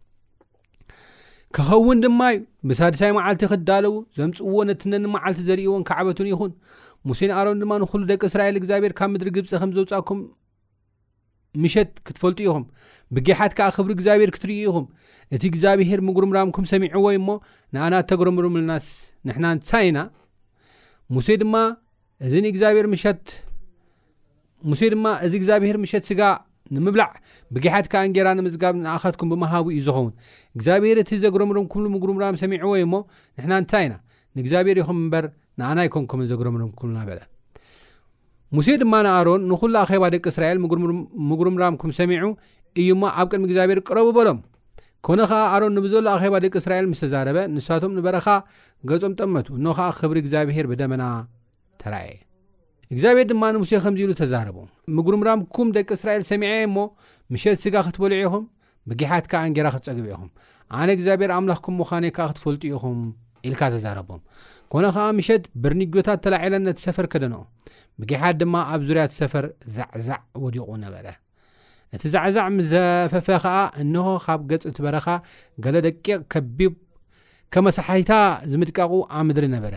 ክኸውን 1.55 1.97
ድማ 2.05 2.21
እዩ 2.35 2.39
ብሳድሳዊ 2.69 3.11
መዓልቲ 3.19 3.43
ክዳለቡ 3.51 3.93
ዘምፅዎ 4.17 4.55
ነቲ 4.69 4.81
ነኒ 4.93 5.05
መዓልቲ 5.15 5.41
ዘርእዎን 5.49 5.83
ክዓበትን 5.89 6.29
ይኹን 6.33 6.51
ሙሴን 7.09 7.31
ኣሮን 7.39 7.61
ድማ 7.63 7.73
ንኩሉ 7.83 8.03
ደቂ 8.11 8.21
እስራኤል 8.31 8.57
እግዚኣብሔር 8.61 8.93
ካብ 8.99 9.09
ምድሪ 9.13 9.29
ግብፂ 9.37 9.47
ከም 9.61 9.71
ዘውፃኩም 9.77 10.19
ምሸት 11.63 11.91
ክትፈልጡ 12.07 12.39
ኢኹም 12.47 12.63
ብጌሓት 13.15 13.51
ከዓ 13.57 13.67
ክብሪ 13.75 13.91
እግዚኣብሄር 13.97 14.31
ክትርኢ 14.35 14.55
ኢኹም 14.69 14.85
እቲ 15.35 15.43
እግዚኣብሄር 15.51 15.99
ምጉርምራምኩም 16.07 16.65
ሰሚዕ 16.71 16.89
ዎይ 17.03 17.15
እሞ 17.19 17.27
ንኣና 17.73 17.93
እተግረምርምልናስ 18.03 18.87
ንሕና 19.27 19.45
ንታ 19.57 19.71
ኢና 19.89 19.99
እሙሴ 21.11 21.29
ድማ 21.43 21.55
እዚ 25.27 25.35
ግኣብሄር 25.45 25.77
ምሸት 25.83 26.05
ስጋ 26.11 26.21
ንምብላዕ 26.75 27.09
ብጌሓት 27.55 27.85
ጌራ 28.15 28.27
ንምዝጋብ 28.39 28.73
ንኣካትኩም 28.83 29.29
ብምሃብ 29.33 29.65
እዩ 29.75 29.79
ዝኸውን 29.87 30.11
እግዚኣብሄር 30.57 30.97
እቲ 31.03 31.11
ዘግረምርም 31.23 31.67
ም 31.85 31.87
ምጉርምራም 31.95 32.37
ሰሚዕ 32.43 32.61
ወይ 32.73 32.81
እሞ 32.87 32.93
ንሕና 33.37 33.53
ንታኢና 33.65 33.95
ንእግኣብሄር 34.37 34.79
ይኹም 34.83 34.99
እበር 35.07 35.27
ንኣና 35.61 35.77
ይ 35.87 35.91
ኮንኩምን 35.95 36.29
ዘግረምርም 36.33 36.71
ምሉና 36.81 36.97
ሙሴ 38.55 38.67
ድማ 38.81 38.95
ንኣሮን 39.05 39.41
ንኩሉ 39.51 39.73
ኣኼባ 39.85 40.03
ደቂ 40.13 40.23
እስራኤል 40.33 40.57
ምጉርምራምኩም 41.29 41.91
ሰሚዑ 41.97 42.23
እዩ 42.81 42.89
ሞ 42.99 43.01
ኣብ 43.21 43.25
ቅድሚ 43.31 43.43
እግዚኣብሄር 43.47 43.79
ቅረቡበሎም 43.87 44.39
ኮነ 45.05 45.19
ከዓ 45.31 45.39
ኣሮን 45.55 45.71
ንብዘሎ 45.77 46.05
ኣኼባ 46.17 46.35
ደቂ 46.45 46.53
እስራኤል 46.61 46.85
ምስ 46.91 47.01
ተዛረበ 47.03 47.37
ንሳቶም 47.55 47.91
ንበረኻ 47.97 48.27
ገጾም 48.89 49.13
ጠመቱ 49.19 49.47
ኖ 49.63 49.65
ከዓ 49.77 49.87
ክብሪ 49.99 50.17
እግዚኣብሄር 50.23 50.65
ብደመና 50.71 51.03
ተእየ 51.81 52.13
እግዚኣብሄር 52.93 53.25
ድማ 53.31 53.43
ሙሴ 53.63 53.71
ከምዚ 53.85 53.99
ኢሉ 54.05 54.11
ተዛረቡ 54.21 54.57
ምጉርምራምኩም 54.97 55.67
ደቂ 55.77 55.87
እስራኤል 55.99 56.23
ሰሚዐ 56.31 56.51
እሞ 56.69 56.77
ምሸት 57.33 57.57
ስጋ 57.63 57.75
ክትበልዑኢኹም 57.87 58.45
ብጊት 58.89 59.27
ራ 59.67 59.69
ክፀግብኢኹም 59.77 60.29
ኣነ 60.81 60.89
ግኣብሄር 60.99 61.31
ኣምምክፈልጡኢኹምልቦ 61.37 64.09
ኮነ 64.73 64.85
ከዓ 64.95 65.03
ምሸት 65.17 65.43
ብርኒጎዮታት 65.63 66.19
ተላዓለነ 66.23 66.67
ሰፈር 66.83 67.05
ከደንኦ 67.11 67.41
ብጊሓት 68.01 68.35
ድማ 68.41 68.55
ኣብ 68.73 68.81
ዙርያ 68.87 69.03
ት 69.11 69.13
ሰፈር 69.19 69.45
ዛዕዛዕ 69.75 70.19
ወዲቑ 70.43 70.67
ነበረ 70.85 71.05
እቲ 71.95 72.01
ዛዕዛዕ 72.15 72.45
ምስዘፈፈ 72.57 73.27
ከዓ 73.43 73.57
እንኸ 73.81 74.05
ካብ 74.25 74.41
ገፅ 74.49 74.63
እትበረኻ 74.69 75.07
ገለ 75.63 75.75
ደቂቕ 75.85 76.17
ከቢብ 76.33 76.73
ከመሳሓይታ 77.53 78.13
ዝምጥቃቑ 78.51 78.91
ኣ 79.17 79.21
ምድሪ 79.27 79.45
ነበረ 79.55 79.75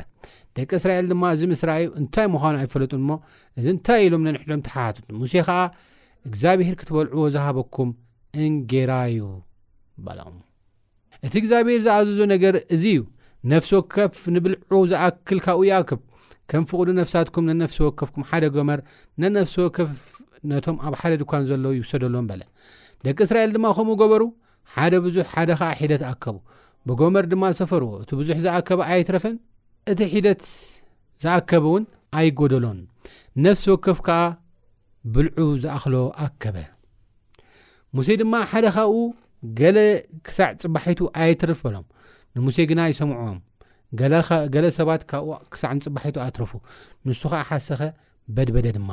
ደቂ 0.58 0.70
እስራኤል 0.80 1.06
ድማ 1.12 1.22
እዚ 1.34 1.42
ምስረዩ 1.52 1.86
እንታይ 2.00 2.26
ምዃኑ 2.34 2.54
ኣይፈለጡን 2.62 3.02
ሞ 3.08 3.16
እዚ 3.58 3.66
እንታይ 3.74 4.00
ኢሎም 4.06 4.22
ነንሕቶም 4.26 4.62
ተሓትት 4.68 5.04
ሙሴ 5.20 5.34
ከዓ 5.48 5.58
እግዚኣብሄር 6.28 6.76
ክትበልዕዎ 6.80 7.24
ዝሃበኩም 7.36 7.90
እንጌራ 8.46 8.92
ዩ 9.18 9.30
በል 10.06 10.20
እቲ 11.26 11.32
እግዚኣብሄር 11.42 11.80
ዝኣዘዞ 11.86 12.20
ነገር 12.34 12.54
እዚ 12.74 12.84
እዩ 12.94 13.00
ነፍሲ 13.52 13.70
ወከፍ 13.78 14.14
ንብልዑ 14.34 14.78
ዝኣክል 14.90 15.38
ካብኡ 15.46 15.62
ይኣክብ 15.68 16.00
ከም 16.50 16.62
ፍቕዱ 16.70 16.88
ነፍሳትኩም 16.98 17.44
ነነፍሲ 17.48 17.76
ወከፍኩም 17.86 18.22
ሓደ 18.28 18.44
ጎመር 18.54 18.78
ነነፍሲ 19.22 19.54
ወክፍ 19.64 19.90
ነቶም 20.50 20.76
ኣብ 20.86 20.94
ሓደ 21.00 21.12
ድኳን 21.20 21.42
ዘሎዉ 21.48 21.66
ይውሰደሎዎም 21.78 22.26
በለ 22.30 22.42
ደቂ 23.06 23.18
እስራኤል 23.26 23.50
ድማ 23.56 23.66
ከምኡ 23.76 23.94
ገበሩ 24.00 24.22
ሓደ 24.76 24.94
ብዙሕ 25.04 25.26
ሓደ 25.32 25.50
ከዓ 25.60 25.70
ሒደት 25.82 26.02
ኣከቡ 26.10 26.36
ብጎመር 26.88 27.24
ድማ 27.32 27.44
ሰፈርዎ 27.60 27.90
እቲ 28.02 28.10
ብዙሕ 28.20 28.36
ዝኣከብ 28.44 28.80
ኣይትረፈን 28.88 29.36
እቲ 29.92 30.00
ሒደት 30.14 30.42
ዝኣከበ 31.24 31.64
እውን 31.70 31.84
ኣይጎደሎን 32.20 32.80
ነፍሲ 33.46 33.64
ወከፍ 33.74 34.00
ከዓ 34.08 34.18
ብልዑ 35.16 35.48
ዝኣክሎ 35.64 35.94
ኣከበ 36.26 36.56
ሙሴ 37.98 38.08
ድማ 38.22 38.34
ሓደ 38.52 38.66
ኻብኡ 38.78 38.96
ገለ 39.60 39.78
ክሳዕ 40.26 40.50
ፅባሒቱ 40.64 41.00
ኣይትርፍበሎም 41.22 41.86
ንሙሴ 42.34 42.56
ግና 42.70 42.80
ይሰምዑዎም 42.92 43.38
ገለ 44.54 44.64
ሰባት 44.78 45.02
ካብኡ 45.10 45.28
ክሳዕ 45.52 45.70
ንፅባሒቱ 45.76 46.16
ኣትረፉ 46.24 46.52
ንሱ 47.06 47.20
ከዓ 47.32 47.40
ሓሰኸ 47.50 47.80
በድበደ 48.34 48.66
ድማ 48.76 48.90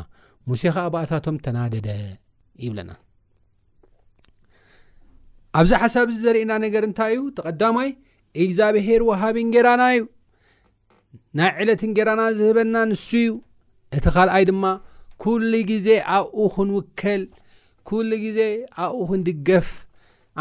ሙሴ 0.50 0.62
ከዓ 0.76 0.86
ባኣታቶም 0.94 1.36
ተናደደ 1.46 1.88
ይብለና 2.66 2.92
ኣብዚ 5.60 5.72
ሓሳብ 5.82 6.08
ዚ 6.14 6.18
ዘርእየና 6.26 6.54
ነገር 6.66 6.84
እንታይ 6.90 7.12
እዩ 7.16 7.22
ተቐዳማይ 7.38 7.90
እግዚኣብሄር 8.44 9.02
ዋሃቢ 9.10 9.38
እንጌራና 9.46 9.84
እዩ 9.96 10.02
ናይ 11.40 11.52
ዕለት 11.62 11.82
ንጌራና 11.92 12.22
ዝህበና 12.40 12.76
ንሱ 12.92 13.08
እዩ 13.24 13.30
እቲ 13.98 14.06
ኻልኣይ 14.16 14.44
ድማ 14.50 14.66
ኩሉ 15.24 15.52
ግዜ 15.72 15.88
ኣብኡ 16.16 16.44
ክንውከል 16.56 17.22
ኩሉ 17.90 18.10
ግዜ 18.26 18.40
ኣብኡ 18.86 18.98
ክንድገፍ 19.12 19.70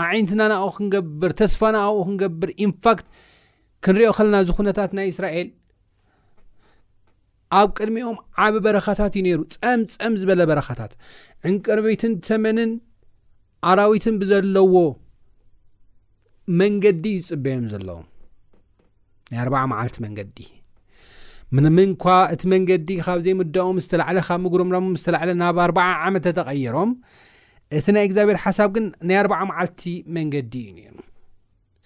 ዓይነትና 0.09 0.43
ናብኡ 0.53 0.71
ክንገብር 0.77 1.33
ተስፋና 1.41 1.77
ኣብኡ 1.89 2.01
ክንገብር 2.09 2.51
ኢንፋክት 2.65 3.07
ክንሪኦ 3.87 4.09
ከለና 4.19 4.37
እዚ 4.43 4.51
ኩነታት 4.59 4.91
ናይ 4.99 5.09
እስራኤል 5.13 5.49
ኣብ 7.59 7.69
ቅድሚኦም 7.79 8.17
ዓብ 8.45 8.55
በረኻታት 8.65 9.13
እዩ 9.19 9.23
ነይሩ 9.27 9.41
ፀም 9.57 9.83
ፀም 9.97 10.15
ዝበለ 10.21 10.43
በረኻታት 10.51 10.93
ዕንቀርቤትን 11.51 12.15
ተመንን 12.27 12.71
ኣራዊትን 13.73 14.17
ብዘለዎ 14.23 14.75
መንገዲ 16.61 17.05
ይፅበዮም 17.19 17.65
ዘለዎም 17.75 18.07
ናይ 19.31 19.39
ኣርባዓ 19.45 19.63
መዓልቲ 19.73 19.97
መንገዲ 20.07 20.39
ምንኳ 21.79 22.05
እቲ 22.35 22.43
መንገዲ 22.53 22.89
ካብ 23.07 23.19
ዘይምዳኦም 23.25 23.77
ዝተላዕለ 23.85 24.19
ካብ 24.29 24.41
ምጉረምዳሞ 24.47 24.87
ዝተላዕለ 25.01 25.31
ናብ 25.43 25.59
ኣርባዓ 25.67 25.89
ዓመት 26.07 26.25
ተተቐይሮም 26.29 26.91
እቲ 27.79 27.85
ናይ 27.97 28.05
እግዚኣብሔር 28.09 28.39
ሓሳብ 28.47 28.71
ግን 28.77 28.87
ናይ 29.09 29.19
ኣርባዓ 29.25 29.41
መዓልቲ 29.53 29.83
መንገዲ 30.17 30.53
እዩ 30.69 30.73
ነይሩ 30.79 30.93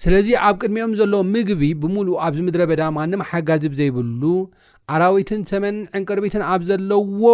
ስለዚ 0.03 0.29
ኣብ 0.49 0.55
ቅድሚኦም 0.63 0.93
ዘለዎ 0.99 1.21
ምግቢ 1.33 1.63
ብሙሉእ 1.81 2.15
ኣብዚ 2.27 2.39
ምድረ 2.47 2.63
በዳ 2.71 2.83
ማንም 2.99 3.23
ሓጋዚብ 3.31 3.73
ዘይብሉ 3.81 4.23
ዓራዊትን 4.97 5.41
ሰመንን 5.51 5.83
ዕንቅርቢትን 5.99 6.43
ኣብ 6.53 6.63
ዘለዎ 6.69 7.25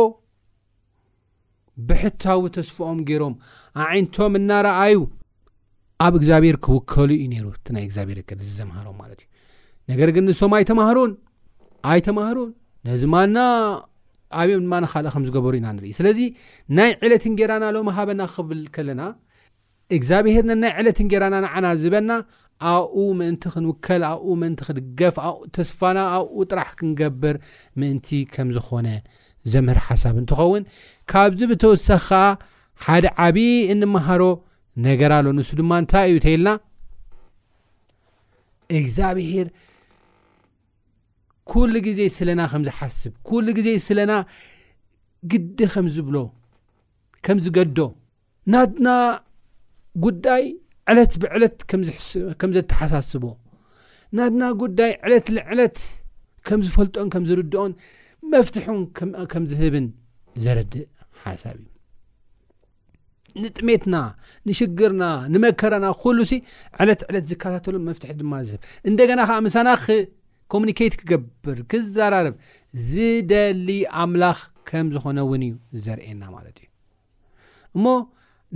ብሕታዊ 1.88 2.42
ተስፍኦም 2.56 2.98
ገይሮም 3.08 3.34
ዓይንቶም 3.86 4.36
እናረኣዩ 4.40 4.96
ኣብ 6.06 6.14
እግዚኣብሔር 6.20 6.56
ክውከሉ 6.64 7.10
እዩ 7.16 7.26
ነይሩ 7.34 7.46
እቲ 7.58 7.66
ናይ 7.76 7.84
እግዚኣብሄር 7.88 8.18
ዝዘምሃሮም 8.46 8.96
ማለት 9.02 9.20
እዩ 9.22 9.28
ነገር 9.90 10.08
ግን 10.16 10.24
ንሶም 10.30 10.54
ኣይተማሃሩን 10.58 11.12
ኣይተማሃሩን 11.92 12.50
ነዚ 12.88 13.02
ማና 13.14 13.38
ኣብዮም 14.40 14.62
ድማ 14.66 14.74
ንካልእ 14.82 15.12
ከም 15.14 15.24
ዝገበሩ 15.28 15.52
ኢና 15.60 15.66
ንርኢ 15.76 15.92
ስለዚ 16.00 16.18
ናይ 16.78 16.90
ዕለትን 17.06 17.34
ጌራና 17.40 17.64
ሎም 17.76 17.88
ሃበና 17.98 18.22
ክብል 18.34 18.62
ከለና 18.74 19.00
እግዚኣብሄር 19.94 20.44
ነናይ 20.50 20.72
ዕለት 20.80 20.98
ንጌራና 21.06 21.34
ንዓና 21.44 21.66
ዝበልና 21.82 22.12
ኣኡ 22.72 22.94
ምእንቲ 23.18 23.42
ክንውከል 23.54 24.02
ኣብኡ 24.10 24.28
ምእንቲ 24.42 24.60
ክድገፍ 24.68 25.16
ኣ 25.26 25.30
ተስፋና 25.56 25.98
ኣብኡ 26.14 26.38
ጥራሕ 26.50 26.70
ክንገብር 26.78 27.36
ምእንቲ 27.80 28.08
ከም 28.34 28.48
ዝኾነ 28.56 28.86
ዘምህር 29.52 29.78
ሓሳብ 29.88 30.14
እንትኸውን 30.22 30.62
ካብዚ 31.10 31.40
ብተወሳኺ 31.50 32.08
ከዓ 32.10 32.18
ሓደ 32.84 33.06
ዓብዪ 33.24 33.38
እንምሃሮ 33.74 34.22
ነገር 34.86 35.10
ኣሎ 35.18 35.26
ንሱ 35.36 35.50
ድማ 35.60 35.70
እንታይ 35.82 36.06
እዩ 36.10 36.16
እተይልና 36.20 36.48
እግዚኣብሄር 38.78 39.48
ኩሉ 41.52 41.72
ግዜ 41.86 42.00
ስለና 42.16 42.40
ከም 42.52 42.62
ዝሓስብ 42.68 43.12
ኩሉ 43.28 43.46
ግዜ 43.58 43.68
ስለና 43.88 44.12
ግዲ 45.32 45.58
ከም 45.74 45.86
ዝብሎ 45.96 46.16
ከም 47.26 47.38
ዝገዶ 47.44 47.78
ናትና 48.52 48.88
ጉዳይ 50.04 50.42
ዕለት 50.90 51.12
ብዕለት 51.22 51.58
ከም 52.40 52.50
ዘተሓሳስቦ 52.56 53.24
ናድና 54.16 54.42
ጉዳይ 54.62 54.90
ዕለት 55.06 55.26
ንዕለት 55.36 55.78
ከም 56.48 56.60
ዝፈልጥን 56.66 57.08
ከም 57.12 57.24
ዝርድኦን 57.28 57.72
መፍትሑን 58.32 58.80
ከም 59.32 59.44
ዝህብን 59.52 59.86
ዘረድእ 60.44 60.84
ሓሳብ 61.24 61.56
እዩ 61.58 61.64
ንጥሜትና 63.42 63.96
ንሽግርና 64.48 65.04
ንመከረና 65.32 65.86
ኩሉ 66.02 66.18
ሲ 66.30 66.34
ዕለት 66.82 67.00
ዕለት 67.08 67.24
ዝከታተሎ 67.30 67.74
መፍትሒ 67.88 68.10
ድማ 68.20 68.32
ዝህብ 68.48 68.62
እንደገና 68.90 69.20
ከዓ 69.30 69.38
ምሳና 69.46 69.68
ክኮሙኒኬት 69.86 70.94
ክገብር 71.00 71.58
ክዘራርብ 71.70 72.34
ዝደሊ 72.90 73.68
ኣምላኽ 74.02 74.38
ከም 74.70 74.86
ዝኾነ 74.94 75.18
እውን 75.26 75.42
እዩ 75.48 75.54
ዘርእየና 75.86 76.22
ማለት 76.36 76.56
እዩ 76.62 76.68
እሞ 77.76 77.84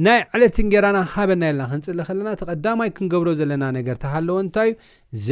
ናይ 0.07 0.21
ዕለትንጌራና 0.35 0.99
ሃበና 1.13 1.43
የለና 1.49 1.63
ክንፅሊ 1.71 1.95
ከለና 2.09 2.29
ተቐዳማይ 2.41 2.91
ክንገብሮ 2.97 3.29
ዘለና 3.41 3.65
ነገር 3.77 3.97
ተሃለዎ 4.05 4.37
እንታይ 4.45 4.69
እዩ 5.17 5.29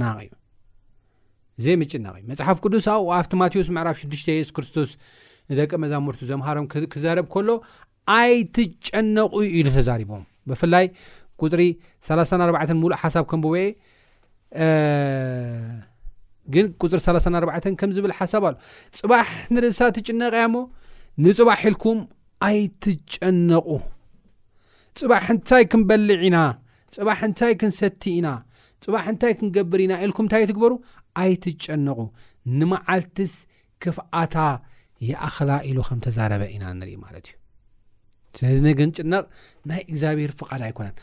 ናእዩዘይምጭናቅ 0.00 2.14
እዩ 2.22 2.26
መፅሓፍ 2.32 2.58
ቅዱስ 2.64 2.84
ኣብኡ 2.94 3.08
ኣብ 3.20 3.26
ቲማቴዎስ 3.34 3.68
መዕራፍ 3.76 3.96
6 4.02 4.04
የሱስ 4.32 4.50
ክርስቶስ 4.58 4.90
ንደቂ 5.52 5.70
መዛሙርቱ 5.84 6.20
ዘምሃሮም 6.32 6.66
ክዛረብ 6.92 7.26
ከሎ 7.34 7.48
ኣይ 8.18 8.34
ትጨነቁ 8.56 9.32
ኢሉ 9.60 9.66
ተዛሪቦም 9.78 10.22
ብፍላይ 10.50 10.86
ፅሪ 11.52 11.62
34 12.10 12.74
ሙሉእ 12.82 12.98
ሓሳብ 13.02 13.24
ከም 13.30 13.40
ብበዒ 13.46 13.56
ግን 16.54 16.66
ፅሪ 16.92 16.98
34 17.08 17.68
ከም 17.80 17.90
ዝብል 17.96 18.12
ሓሳብ 18.20 18.42
ኣ 18.48 18.50
ፅባሕ 19.00 19.26
ንርእሳ 19.54 19.80
ትጭነቅ 19.96 20.32
እያ 20.38 20.44
እሞ 20.50 20.56
ንፅባሕ 21.24 21.58
ኢልኩም 21.70 21.98
ኣይትጨነቁ 22.46 23.66
ፅባሕ 25.00 25.26
ንታይ 25.36 25.64
ክንበልዕ 25.72 26.20
ኢና 26.28 26.38
ፅባሕ 26.96 27.20
ንታይ 27.30 27.52
ክንሰቲ 27.60 28.02
ኢና 28.18 28.28
ፅባሕ 28.84 29.04
ንታይ 29.14 29.32
ክንገብር 29.38 29.80
ኢና 29.84 29.92
ኢልኩም 30.04 30.24
እንታይ 30.26 30.44
ትግበሩ 30.50 30.72
ኣይትጨነቁ 31.22 31.98
ንመዓልትስ 32.58 33.34
ክፍኣታ 33.82 34.36
ይኣኸላ 35.08 35.52
ኢሉ 35.68 35.78
ከም 35.88 36.00
ተዛረበ 36.06 36.42
ኢና 36.54 36.64
ንሪኢ 36.80 36.96
ማለት 37.04 37.24
እዩ 37.28 37.38
ስለዚ 38.38 38.58
ነግን 38.66 38.90
ጭነቕ 38.98 39.24
ናይ 39.70 39.80
እግዚኣብሄር 39.90 40.32
ፍቓድ 40.40 40.60
ኣይኮነን 40.66 40.94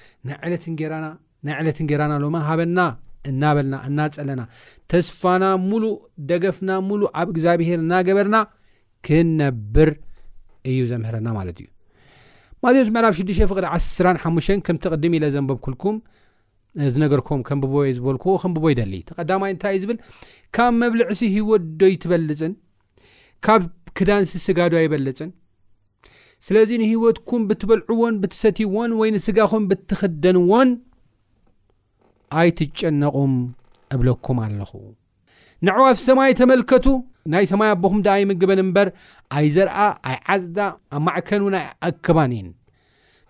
ትናይ 0.63 1.57
ዕለት 1.63 1.77
ንጌራና 1.89 2.13
ሎማ 2.23 2.37
ሃበና 2.47 2.79
እናበልና 3.29 3.75
እናፀለና 3.87 4.41
ተስፋና 4.91 5.43
ሙሉእ 5.69 5.95
ደገፍና 6.29 6.71
ሙሉእ 6.89 7.11
ኣብ 7.19 7.27
እግዚኣብሄር 7.33 7.79
እናገበርና 7.85 8.37
ክንነብር 9.07 9.89
እዩ 10.69 10.79
ዘምህረና 10.91 11.27
ማለት 11.39 11.57
እዩ 11.63 11.67
ማቴዎስ 12.63 12.89
ምዕራፍ 12.95 13.13
6 13.19 13.43
ፍቅድ 13.51 13.65
10ሓ 13.75 14.47
ከም 14.67 14.77
ተቕድሚ 14.85 15.13
ኢለ 15.19 15.25
ዘንበብኩልኩም 15.35 15.97
ዝነገርኩም 16.93 17.41
ከም 17.47 17.59
ብቦየ 17.63 17.93
ዝበልክዎ 17.97 18.33
ከምብቦ 18.41 18.65
ደሊ 18.79 18.93
ተቐዳማይ 19.09 19.51
እንታይ 19.53 19.73
እዩ 19.77 19.81
ዝብል 19.83 19.97
ካብ 20.55 20.73
መብልዕሲ 20.81 21.19
ሂወት 21.35 21.63
ዶ 21.81 21.87
ይትበልፅን 21.91 22.53
ካብ 23.45 23.63
ክዳንሲ 23.97 24.31
ስጋዶ 24.45 24.73
ኣይበልፅን 24.81 25.29
ስለዚ 26.47 26.69
ንሂወትኩም 26.81 27.41
ብትበልዕዎን 27.49 28.17
ብትሰቲዎን 28.21 28.91
ወይ 28.99 29.09
ንስጋኹም 29.15 29.63
ብትክደንዎን 29.69 30.69
ኣይትጨነቁም 32.41 33.33
እብለኩም 33.95 34.37
ኣለኹ 34.45 34.71
ንዕዋፍ 35.67 35.97
ሰማይ 36.07 36.31
ተመልከቱ 36.41 36.85
ናይ 37.33 37.45
ሰማይ 37.51 37.69
ኣቦኹም 37.75 37.99
ዳ 38.05 38.07
ኣይ 38.17 38.23
ምግበን 38.29 38.59
እምበር 38.63 38.87
ኣይ 39.37 39.47
ዘርአ 39.55 39.77
ኣይ 40.09 40.17
ዓፅዳ 40.33 40.57
ኣብ 40.95 41.01
ማዕከን 41.05 41.41
እውን 41.43 41.55
ኣይ 41.59 41.65
ኣከባኒዩን 41.87 42.49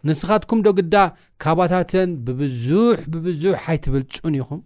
ንስኻትኩም 0.08 0.60
ዶ 0.66 0.68
ግዳ 0.80 0.96
ካባታተን 1.44 2.10
ብብዙሕ 2.26 3.00
ብብዙሕ 3.14 3.56
ኣይትበልፁን 3.72 4.36
ኢኹም 4.40 4.62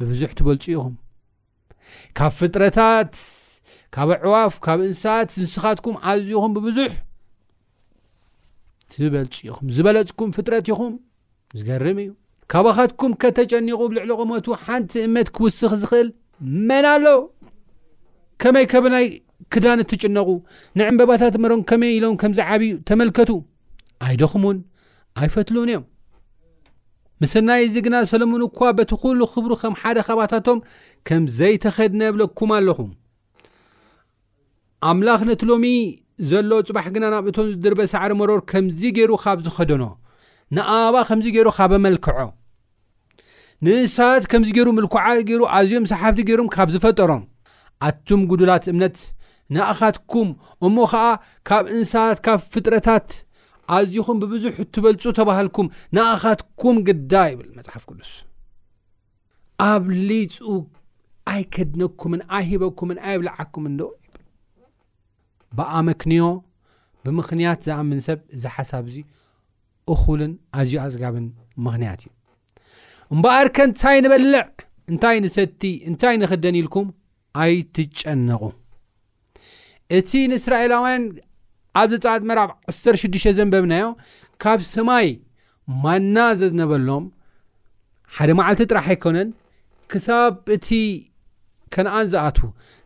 ብብዙሕ 0.00 0.30
ትበልፁ 0.40 0.64
ኢኹም 0.74 0.94
ካብ 2.18 2.32
ፍጥረታት 2.40 3.10
ካብ 3.94 4.08
ኣዕዋፍ 4.18 4.54
ካብ 4.66 4.78
እንሳት 4.88 5.30
እንስኻትኩም 5.42 5.96
ዓዝ 6.14 6.24
ኢኹም 6.36 6.52
ብብዙሕ 6.58 6.88
ትበልፁ 8.92 9.34
ኢኹም 9.50 9.66
ዝበለፅኩም 9.76 10.30
ፍጥረት 10.38 10.66
ኢኹም 10.74 10.94
ዝገርም 11.58 11.98
እዩ 12.06 12.10
ካባኻትኩም 12.52 13.12
ከተጨኒቑ 13.22 13.80
ልዕሎ 13.96 14.10
ቁሞቱ 14.22 14.46
ሓንቲ 14.64 14.92
እምመት 15.06 15.28
ክውስኽ 15.36 15.70
ዝኽእል 15.82 16.08
መናኣሎ 16.68 17.06
ከመይ 18.42 18.64
ከበናይ 18.72 19.06
ክዳን 19.52 19.80
እትጭነቁ 19.82 20.28
ንዕምበባታት 20.78 21.34
መሮም 21.42 21.60
ከመይ 21.70 21.90
ኢሎም 21.96 22.14
ከምዚዓብዩ 22.20 22.70
ተመልከቱ 22.88 23.30
ኣይድኹም 24.06 24.44
እውን 24.46 24.58
ኣይፈትሉን 25.22 25.70
እዮም 25.72 25.84
ምስናይ 27.22 27.62
እዚ 27.66 27.74
ግና 27.86 27.96
ሰለሙን 28.12 28.42
እኳ 28.48 28.58
በቲ 28.78 28.90
ኩሉ 29.02 29.20
ክብሩ 29.32 29.52
ከም 29.62 29.74
ሓደ 29.80 29.98
ኻባታቶም 30.06 30.58
ከም 31.08 31.24
ዘይተኸድነ 31.38 32.00
የብለኩም 32.08 32.52
ኣለኹ 32.58 32.78
ኣምላኽ 34.90 35.20
ነቲ 35.30 35.42
ሎሚ 35.50 35.66
ዘሎ 36.30 36.50
ፅባሕ 36.68 36.86
ግና 36.94 37.04
ናብ 37.14 37.26
እቶም 37.30 37.46
ዝድርበ 37.52 37.80
ሳዕሪ 37.92 38.12
መሮር 38.20 38.40
ከምዚ 38.50 38.80
ገይሩ 38.96 39.12
ካብ 39.24 39.38
ዝከደኖ 39.46 39.82
ንኣባ 40.56 40.94
ከምዚ 41.10 41.26
ገይሩ 41.36 41.48
ካበ 41.58 41.72
መልክዖ 41.86 42.16
ንእንስሳት 43.66 44.24
ከምዚ 44.30 44.48
ገይሩ 44.56 44.68
ምልኩዓ 44.76 45.02
ገይሩ 45.28 45.42
ኣዝዮም 45.56 45.84
ሰሓብቲ 45.90 46.20
ገይሩም 46.28 46.48
ካብ 46.54 46.68
ዝፈጠሮም 46.74 47.22
ኣቱም 47.88 48.20
ጉዱላት 48.30 48.64
እምነት 48.72 48.96
ንእኻትኩም 49.54 50.28
እሞ 50.66 50.76
ኸዓ 50.92 51.06
ካብ 51.48 51.64
እንሳት 51.76 52.18
ካብ 52.26 52.40
ፍጥረታት 52.52 53.08
ኣዝኹም 53.76 54.18
ብብዙሕ 54.22 54.54
እትበልፁ 54.64 55.02
ተባሃልኩም 55.18 55.66
ንእኻትኩም 55.96 56.76
ግዳ 56.88 57.12
ይብል 57.30 57.48
መፅሓፍ 57.58 57.84
ቅዱስ 57.90 58.10
ኣብ 59.70 59.84
ልፁ 60.08 60.36
ኣይከድነኩምን 61.32 62.20
ኣይሂበኩምን 62.38 62.98
ኣይብልዓኩምን 63.10 63.74
ዶ 63.80 63.86
ብኣመክንዮ 65.58 66.22
ብምክንያት 67.06 67.60
ዝኣምን 67.68 68.00
ሰብ 68.08 68.18
ዝሓሳብ 68.44 68.84
እዙ 68.90 68.98
እኹልን 69.94 70.32
ኣዝዩ 70.58 70.76
ኣዝጋብን 70.86 71.26
ምክንያት 71.66 72.00
እዩ 72.06 72.10
እምበኣር 73.14 73.48
ከንሳይ 73.56 73.96
ንበልዕ 74.04 74.46
እንታይ 74.90 75.16
ንሰቲ 75.24 75.62
እንታይ 75.90 76.14
ንኽደን 76.20 76.56
ኢልኩም 76.60 76.86
ኣይትጨነቁ 77.42 78.42
እቲ 79.98 80.10
ንእስራኤላውያን 80.30 81.04
ኣብ 81.80 81.90
ዘፃጥ 81.94 82.22
መራብ 82.30 82.50
ዓሰሽዱሽተ 82.70 83.32
ዘንበብናዮ 83.38 83.84
ካብ 84.42 84.60
ሰማይ 84.74 85.08
ማና 85.82 86.16
ዘዝነበሎም 86.40 87.04
ሓደ 88.16 88.30
መዓልቲ 88.38 88.62
ጥራሕ 88.70 88.86
ኣይኮነን 88.94 89.28
ክሳብ 89.92 90.34
እቲ 90.56 90.68
ከነኣን 91.74 92.08
ዝኣት 92.14 92.38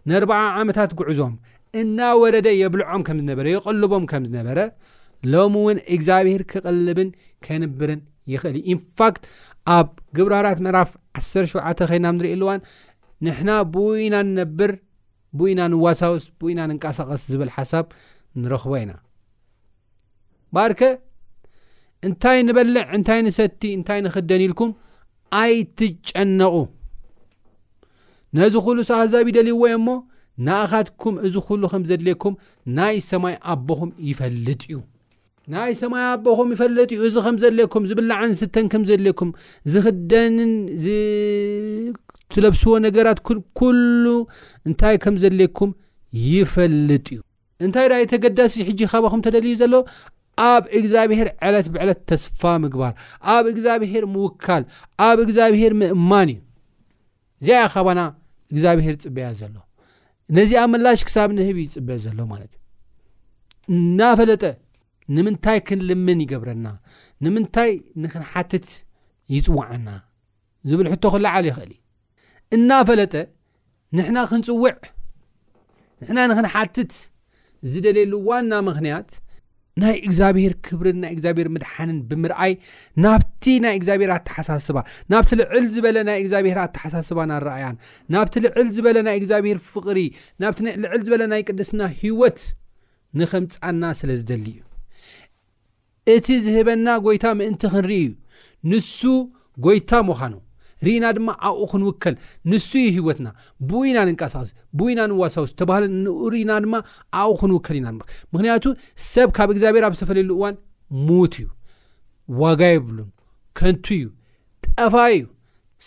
ንኣርባዓ 0.09 0.43
ዓመታት 0.63 0.91
ጉዕዞም 1.01 1.35
እና 1.83 1.99
ወረደ 2.23 2.49
የብልዖም 2.63 3.03
ከም 3.07 3.17
ዝነበረ 3.23 3.47
የቐልቦም 3.55 4.05
ከም 4.11 4.25
ዝነበረ 4.29 4.59
ሎሚ 5.33 5.55
እውን 5.63 5.79
እግዚኣብሄር 5.95 6.43
ክቐልብን 6.51 7.09
ከንብርን 7.47 8.01
ይኽእልእ 8.33 8.65
ኢንፋክት 8.75 9.23
ኣብ 9.77 9.89
ግብረሃራት 10.17 10.59
መዕራፍ 10.67 10.91
ዓሸተ 11.19 11.81
ኸይናም 11.93 12.17
ንሪእ 12.19 12.33
ኣልዋን 12.37 12.61
ንሕና 13.27 13.51
ብኡ 13.73 13.85
ኢና 14.07 14.17
ንነብር 14.29 14.73
ብ 15.39 15.49
ኢና 15.53 15.61
ንዋሳውስ 15.73 16.25
ብኡ 16.39 16.47
ኢና 16.53 16.61
ንንቃሳቐስ 16.71 17.23
ዝብል 17.31 17.51
ሓሳብ 17.57 17.87
ንረኽቦ 18.43 18.73
ኢና 18.83 18.93
ባርከ 20.57 20.81
እንታይ 22.07 22.39
ንበልዕ 22.49 22.83
እንታይ 22.99 23.21
ንሰቲ 23.27 23.63
እንታይ 23.77 24.01
ንኽደኒ 24.07 24.43
ኢልኩም 24.49 24.71
ኣይትጨነቑ 25.43 26.55
ነዚ 28.39 28.55
ኩሉ 28.67 28.79
ሳብሕዛብ 28.91 29.27
ይደልይዎዩ 29.31 29.73
እሞ 29.79 29.89
ናኣኻትኩም 30.47 31.15
እዚ 31.27 31.35
ኩሉ 31.47 31.63
ከም 31.73 31.83
ዘድልየኩም 31.91 32.35
ናይ 32.79 32.97
ሰማይ 33.11 33.35
ኣቦኹም 33.53 33.91
ይፈልጥ 34.09 34.61
እዩ 34.71 34.77
ናይ 35.55 35.73
ሰማያቦኹም 35.81 36.49
ይፈለጥ 36.55 36.89
እዩ 36.97 37.03
እዚ 37.09 37.17
ከም 37.25 37.37
ዘለኩም 37.43 37.83
ዝብላዓን 37.91 38.33
ስተን 38.39 38.67
ከምዘልኩም 38.73 39.31
ዝክደንን 39.73 40.53
ዝትለብስዎ 40.85 42.73
ነገራት 42.87 43.19
ኩሉ 43.59 44.05
እንታይ 44.69 44.97
ከም 45.05 45.15
ዘሌኩም 45.25 45.71
ይፈልጥ 46.33 47.07
እዩ 47.15 47.21
እንታይ 47.67 47.87
ዳ 47.93 47.95
ተገዳሲ 48.15 48.57
ሕጂ 48.71 48.81
ካበኹም 48.93 49.23
ተደልዩ 49.27 49.55
ዘሎ 49.63 49.75
ኣብ 50.51 50.65
እግዚኣብሄር 50.79 51.29
ዕለት 51.49 51.67
ብዕለት 51.75 52.01
ተስፋ 52.11 52.43
ምግባር 52.65 52.93
ኣብ 53.35 53.45
እግዚኣብሄር 53.53 54.05
ምውካል 54.17 54.63
ኣብ 55.09 55.19
እግዚኣብሄር 55.27 55.73
ምእማን 55.83 56.31
እዩ 56.35 56.41
እዚ 57.45 57.49
ኻባና 57.75 58.01
እግዚኣብሄር 58.53 58.95
ፅበያ 59.05 59.29
ዘሎ 59.41 59.55
ነዚ 60.37 60.51
ኣብ 60.63 60.69
መላሽ 60.75 61.01
ክሳብ 61.09 61.29
ንህብ 61.39 61.57
እዩ 61.63 61.67
ይፅበ 61.69 61.89
ዘሎ 62.05 62.19
ማለትእዩእ 62.35 64.57
ንምንታይ 65.15 65.59
ክንልምን 65.67 66.19
ይገብረና 66.25 66.67
ንምንታይ 67.25 67.71
ንክንሓትት 68.05 68.69
ይፅውዓና 69.35 69.89
ዝብል 70.69 70.89
ሕቶ 70.93 71.05
ክንላዓለ 71.15 71.45
ይኽእል 71.51 71.73
እናፈለጠ 72.57 73.15
ንሕና 73.99 74.19
ክንፅውዕ 74.31 74.79
ንሕና 76.01 76.19
ንክንሓትት 76.33 76.95
ዝደልየሉ 77.73 78.13
ዋና 78.31 78.53
ምክንያት 78.71 79.09
ናይ 79.83 79.97
እግዚኣብሄር 80.09 80.53
ክብርን 80.67 80.99
ናይ 81.03 81.11
እግዚኣብሄር 81.15 81.49
ምድሓንን 81.55 81.99
ብምርኣይ 82.11 82.53
ናብቲ 83.05 83.45
ናይ 83.65 83.75
እግዚኣብሄር 83.79 84.11
ኣተሓሳስባ 84.17 84.79
ናብቲ 85.15 85.33
ልዕል 85.41 85.65
ዝበለ 85.75 85.97
ናይ 86.09 86.19
እግዚኣብሄር 86.23 86.61
ኣተሓሳስባ 86.67 87.19
ኣረኣያን 87.39 87.77
ናብቲ 88.17 88.35
ልዕል 88.47 88.69
ዝበለ 88.77 88.97
ናይ 89.09 89.17
እግዚኣብሄር 89.21 89.61
ፍቅሪ 89.73 89.99
ናብቲ 90.45 90.59
ልዕል 90.85 91.03
ዝበለ 91.09 91.25
ናይ 91.35 91.43
ቅድስና 91.51 91.81
ሂወት 92.03 92.41
ንኸምፃና 93.21 93.83
ስለ 94.01 94.11
ዝደሊ 94.23 94.47
እዩ 94.55 94.63
እቲ 96.15 96.27
ዝህበና 96.47 96.89
ጎይታ 97.05 97.25
ምእንቲ 97.39 97.63
ክንርኢ 97.73 97.99
እዩ 98.07 98.11
ንሱ 98.71 98.99
ጎይታ 99.65 99.91
ምዃኑ 100.09 100.35
ርኢና 100.87 101.07
ድማ 101.17 101.29
ኣብኡ 101.49 101.63
ክንውከል 101.73 102.15
ንሱ 102.51 102.69
ዩ 102.85 102.89
ህይወትና 102.97 103.29
ብኡ 103.69 103.81
ኢና 103.91 103.99
ንንቀሳቀስ 104.09 104.51
ብኡ 104.79 104.87
ኢና 104.93 105.01
ንዋሳውስ 105.13 105.53
ተባሃለ 105.61 105.85
ን 106.03 106.05
ርኢና 106.33 106.53
ድማ 106.65 106.75
ኣብኡ 107.21 107.37
ክንውከል 107.43 107.77
ኢና 107.81 107.89
ምክንያቱ 108.35 108.65
ሰብ 109.13 109.31
ካብ 109.39 109.49
እግዚኣብሔር 109.55 109.87
ኣብ 109.89 109.95
ዝተፈለየሉ 109.99 110.31
እዋን 110.39 110.57
ሙት 111.07 111.35
እዩ 111.43 111.47
ዋጋ 112.43 112.61
ይብሉን 112.75 113.09
ከንቱ 113.61 113.87
እዩ 113.99 114.07
ጠፋይ 114.67 115.15
እዩ 115.21 115.25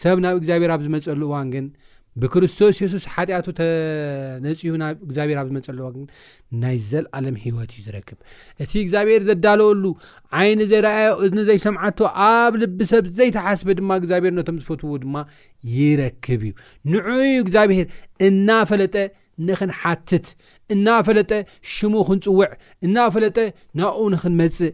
ሰብ 0.02 0.18
ናብ 0.26 0.36
እግዚኣብሔር 0.42 0.74
ኣብ 0.76 0.82
ዝመፀሉ 0.88 1.22
እዋን 1.30 1.48
ግን 1.56 1.68
ብክርስቶስ 2.22 2.76
የሱስ 2.82 3.04
ሓጢኣቱ 3.14 3.48
ተነፂዩ 3.60 4.70
እግዚኣብሔር 5.08 5.38
ኣብ 5.42 5.48
ዝመፀለዎ 5.52 5.88
ግን 5.96 6.06
ናይ 6.62 6.78
ዘለኣለም 6.90 7.36
ሂወት 7.44 7.72
እዩ 7.76 7.82
ዝረክብ 7.86 8.18
እቲ 8.64 8.72
እግዚኣብሔር 8.86 9.22
ዘዳለወሉ 9.28 9.84
ዓይኒ 10.40 10.60
ዘይረኣዮ 10.72 11.12
እዘይሰምዓቶ 11.28 12.00
ኣብ 12.30 12.54
ልብሰብ 12.62 13.06
ዘይተሓስበ 13.18 13.70
ድማ 13.80 13.92
እግዚኣብሔር 14.02 14.34
ነቶም 14.40 14.58
ዝፈትዎ 14.64 14.96
ድማ 15.04 15.16
ይረክብ 15.76 16.44
እዩ 16.50 16.54
ንዕይ 16.94 17.32
እግዚኣብሔር 17.44 17.88
እናፈለጠ 18.30 18.96
ንኽንሓትት 19.50 20.26
እናፈለጠ 20.76 21.32
ሽሙ 21.74 21.94
ክንፅውዕ 22.10 22.50
እናፈለጠ 22.88 23.38
ናብኡ 23.82 24.04
ንክንመፅእ 24.16 24.74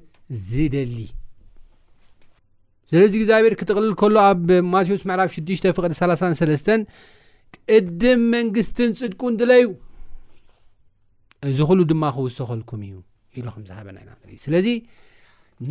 ዝደሊ 0.51 0.97
ዘለዚ 2.91 3.13
እግዚኣብሔር 3.19 3.53
ክትቕልል 3.59 3.93
ከሎ 3.99 4.15
ኣብ 4.29 4.47
ማቴዎስ 4.73 5.03
መዕላፍ 5.11 5.29
6 5.41 5.69
ፍቅዲ33 5.77 6.73
ቅድም 7.75 8.21
መንግስትን 8.35 8.91
ፅድቁ 8.99 9.21
እንድለዩ 9.31 9.63
እዝኩሉ 11.51 11.79
ድማ 11.91 12.03
ክውሰኸልኩም 12.15 12.81
እዩ 12.87 12.95
ኢሉ 13.39 13.47
ከምዝሃበና 13.55 13.97
ኢና 14.03 14.09
ንርኢ 14.21 14.37
ስለዚ 14.45 14.67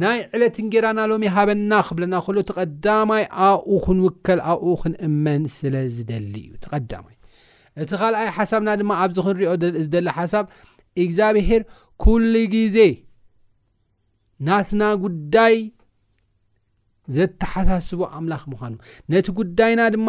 ናይ 0.03 0.19
ዕለት 0.35 0.57
ንጌራና 0.67 1.01
ሎሚ 1.11 1.25
ሃበና 1.37 1.73
ክብለና 1.87 2.15
ከሎ 2.27 2.37
ተቐዳማይ 2.51 3.25
ኣብኡ 3.47 3.75
ክንውከል 3.87 4.41
ኣብኡ 4.53 4.73
ክንእመን 4.83 5.43
ስለ 5.57 5.75
ዝደሊ 5.97 6.35
እዩ 6.47 6.53
ተቀዳማይ 6.65 7.17
እቲ 7.83 7.91
ካልኣይ 8.03 8.29
ሓሳብና 8.39 8.71
ድማ 8.81 8.91
ኣብዚ 9.05 9.19
ክንሪኦ 9.27 9.53
ዝደሊ 9.85 10.09
ሓሳብ 10.19 10.45
እግዚኣብሄር 11.05 11.63
ኩሉ 12.03 12.33
ግዜ 12.55 12.79
ናትና 14.47 14.83
ጉዳይ 15.05 15.57
ዘተሓሳስቦ 17.17 18.01
ኣምላኽ 18.19 18.43
ምዃኑ 18.51 18.75
ነቲ 19.13 19.27
ጉዳይና 19.41 19.81
ድማ 19.95 20.07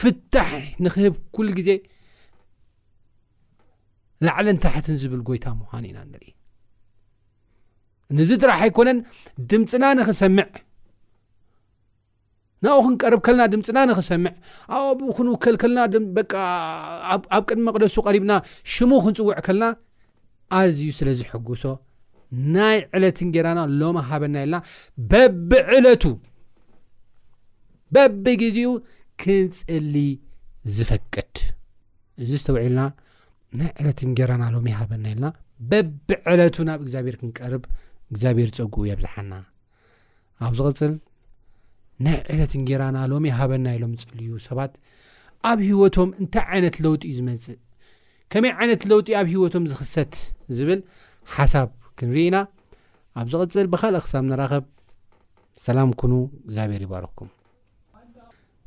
ፍታሕ 0.00 0.52
ንክህብ 0.84 1.14
ኩሉ 1.36 1.48
ግዜ 1.58 1.70
ላዕለን 4.26 4.58
ታሕትን 4.64 4.96
ዝብል 5.02 5.22
ጎይታ 5.28 5.46
ምዃን 5.60 5.84
ኢና 5.88 5.98
ርኢ 6.14 6.30
ንዚ 8.16 8.30
ድራሕ 8.42 8.60
ኣይኮነን 8.66 8.98
ድምፅና 9.50 9.84
ንክሰምዕ 9.98 10.48
ናብኡ 12.64 12.82
ክንቀርብ 12.86 13.20
ከልና 13.26 13.42
ድምፅና 13.52 13.78
ንኽሰምዕ 13.90 14.32
ኣብብኡ 14.78 15.10
ክንውከል 15.16 15.54
ከልና 15.62 15.78
ኣብ 17.36 17.42
ቅድሚ 17.48 17.64
መቅደሱ 17.68 17.94
ቀሪብና 18.06 18.32
ሽሙ 18.74 18.90
ክንፅውዕ 19.04 19.34
ከልና 19.46 19.64
ኣዝዩ 20.58 20.90
ስለ 20.98 21.08
ዝሕጉሶ 21.20 21.64
ናይ 22.54 22.76
ዕለትን 22.96 23.30
ጌራና 23.36 23.60
ሎም 23.80 23.96
ሃበና 24.10 24.36
የለና 24.44 24.58
በብ 25.10 25.50
ዕለቱ 25.78 26.04
በብ 27.96 28.26
ግዜኡ 28.42 28.68
ክንፅሊ 29.22 29.96
ዝፈቅድ 30.76 31.36
እዚ 32.22 32.30
ዝተውዒሉና 32.40 32.80
ናይ 33.58 33.68
ዕለት 33.80 33.98
እንጌራና 34.06 34.44
ሎሚ 34.54 34.66
ይሃበና 34.72 35.04
ኢለና 35.12 35.26
በብዕለቱ 35.70 36.56
ናብ 36.68 36.80
እግዚኣብሔር 36.84 37.16
ክንቀርብ 37.20 37.64
እግዚኣብሄር 38.12 38.50
ፀጉኡ 38.56 38.82
የብዝሓና 38.90 39.32
ኣብ 40.46 40.54
ዚቅፅል 40.60 40.94
ናይ 42.06 42.16
ዕለት 42.36 42.52
እንጌራና 42.60 42.98
ሎሚ 43.12 43.26
ይሃበና 43.32 43.66
ኢሎም 43.76 43.92
ፅል 44.10 44.20
ዩ 44.30 44.40
ሰባት 44.48 44.72
ኣብ 45.50 45.60
ሂወቶም 45.68 46.10
እንታይ 46.22 46.44
ዓይነት 46.56 46.78
ለውጢ 46.86 47.02
እ 47.12 47.18
ዝመፅእ 47.18 47.60
ከመይ 48.34 48.52
ዓይነት 48.62 48.84
ለውጢ 48.92 49.08
ኣብ 49.20 49.28
ሂወቶም 49.34 49.66
ዝኽሰት 49.72 50.14
ዝብል 50.60 50.82
ሓሳብ 51.36 51.70
ክንርኢኢና 52.00 52.36
ኣብ 53.22 53.26
ዚቕፅል 53.34 53.68
ብካልእ 53.74 54.02
ክሳብ 54.06 54.24
ንራኸብ 54.32 54.66
ሰላም 55.68 55.92
ኩኑ 56.02 56.12
እግዚኣብሄር 56.48 56.82
ይባረኩም 56.86 57.30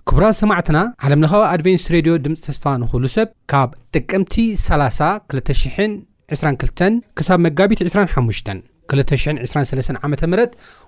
ክቡራ 0.10 0.26
ሰማዕትና 0.40 0.80
ዓለምለኻዊ 1.06 1.42
ኣድቨንስ 1.54 1.84
ሬድዮ 1.94 2.12
ድምፂ 2.26 2.34
ተስፋ 2.46 2.64
ንኽእሉ 2.82 3.06
ሰብ 3.14 3.30
ካብ 3.52 3.70
ጠቀምቲ30222 3.98 6.92
ሳብ 7.30 7.38
መጋቢት 7.46 7.80
25 7.88 8.52
223 8.96 10.00
ዓ 10.04 10.06
ም 10.12 10.16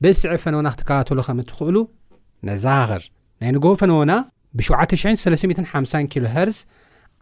በዝስዕብ 0.05 0.35
ፈነዎና 0.47 0.67
ክትከባተሎ 0.77 1.19
ከም 1.29 1.39
እትኽእሉ 1.47 1.77
ነዛሃኽር 2.49 3.03
ናይ 3.43 3.51
ንጎቦ 3.57 3.75
ፈነዎና 3.83 4.13
ብ735 4.59 6.13
ኪሃ 6.15 6.35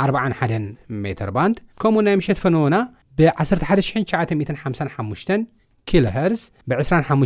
41 0.05 0.69
ሜር 1.05 1.31
ባንድ 1.37 1.57
ከምኡ 1.83 2.01
ናይ 2.07 2.15
ምሸት 2.21 2.39
ፈኖዎና 2.43 2.77
ብ11955 3.19 5.29
ኪሎሄርስ 5.91 6.41
ብ25 6.69 7.23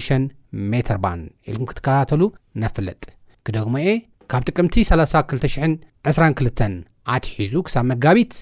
ሜር 0.73 0.89
ባን 1.05 1.21
ኢልኩም 1.51 1.67
ክትከታተሉ 1.71 2.21
ነፍለጥ 2.63 3.03
ክደግሞ 3.47 3.75
ኤ 3.93 3.95
ካብ 4.33 4.43
ጥቅምቲ 4.49 4.75
3222 4.91 6.81
ኣትሒዙ 7.15 7.55
ክሳብ 7.67 7.85
መጋቢት 7.93 8.33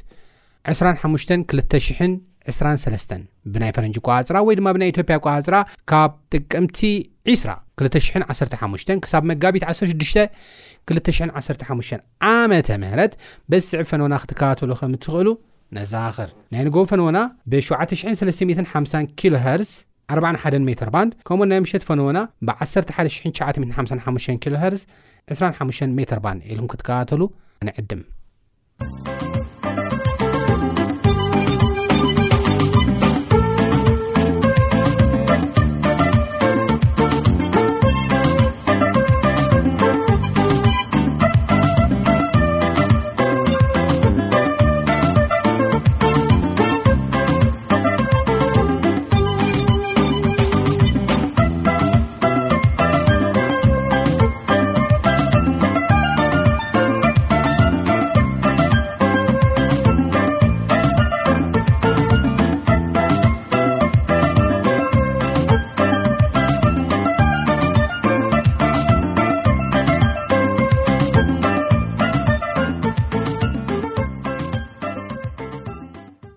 25223 0.73 3.12
ብናይ 3.53 3.71
ፈረንጂ 3.77 3.97
ቋፅራ 4.09 4.37
ወይ 4.49 4.55
ድማ 4.59 4.66
ብናይ 4.77 4.88
ኢትዮጵያ 4.92 5.16
ቋዓፅራ 5.27 5.55
ካብ 5.90 6.11
ጥቅምቲ 6.35 6.79
2ስ 7.33 7.42
215 7.83 9.11
ሳብ 9.12 9.23
መጋቢት 9.33 9.62
16 9.73 10.18
215 10.87 12.03
ዓመተ 12.33 12.68
ምህረት 12.83 13.12
በዚስዕብ 13.51 13.87
ፈኖና 13.90 14.14
ክትካባተሉ 14.23 14.71
ኸም 14.81 14.95
እትኽእሉ 14.97 15.29
ነዛኽር 15.77 16.31
ናይ 16.53 16.62
ንጎ 16.66 16.77
ፈኖና 16.90 17.18
ብ735 17.53 19.07
ኪሎሃርስ 19.21 19.73
41 20.16 20.57
ሜርባንድ 20.68 21.12
ከምን 21.29 21.49
ናይ 21.53 21.61
ምሸት 21.66 21.85
ፈኖና 21.90 22.18
ብ11755 22.49 24.40
ኪሃስ 24.45 24.83
25 25.37 25.87
ሜርባንድ 26.01 26.40
ኢልኩም 26.53 26.71
ክትከባተሉ 26.75 27.23
ንዕድም 27.68 28.03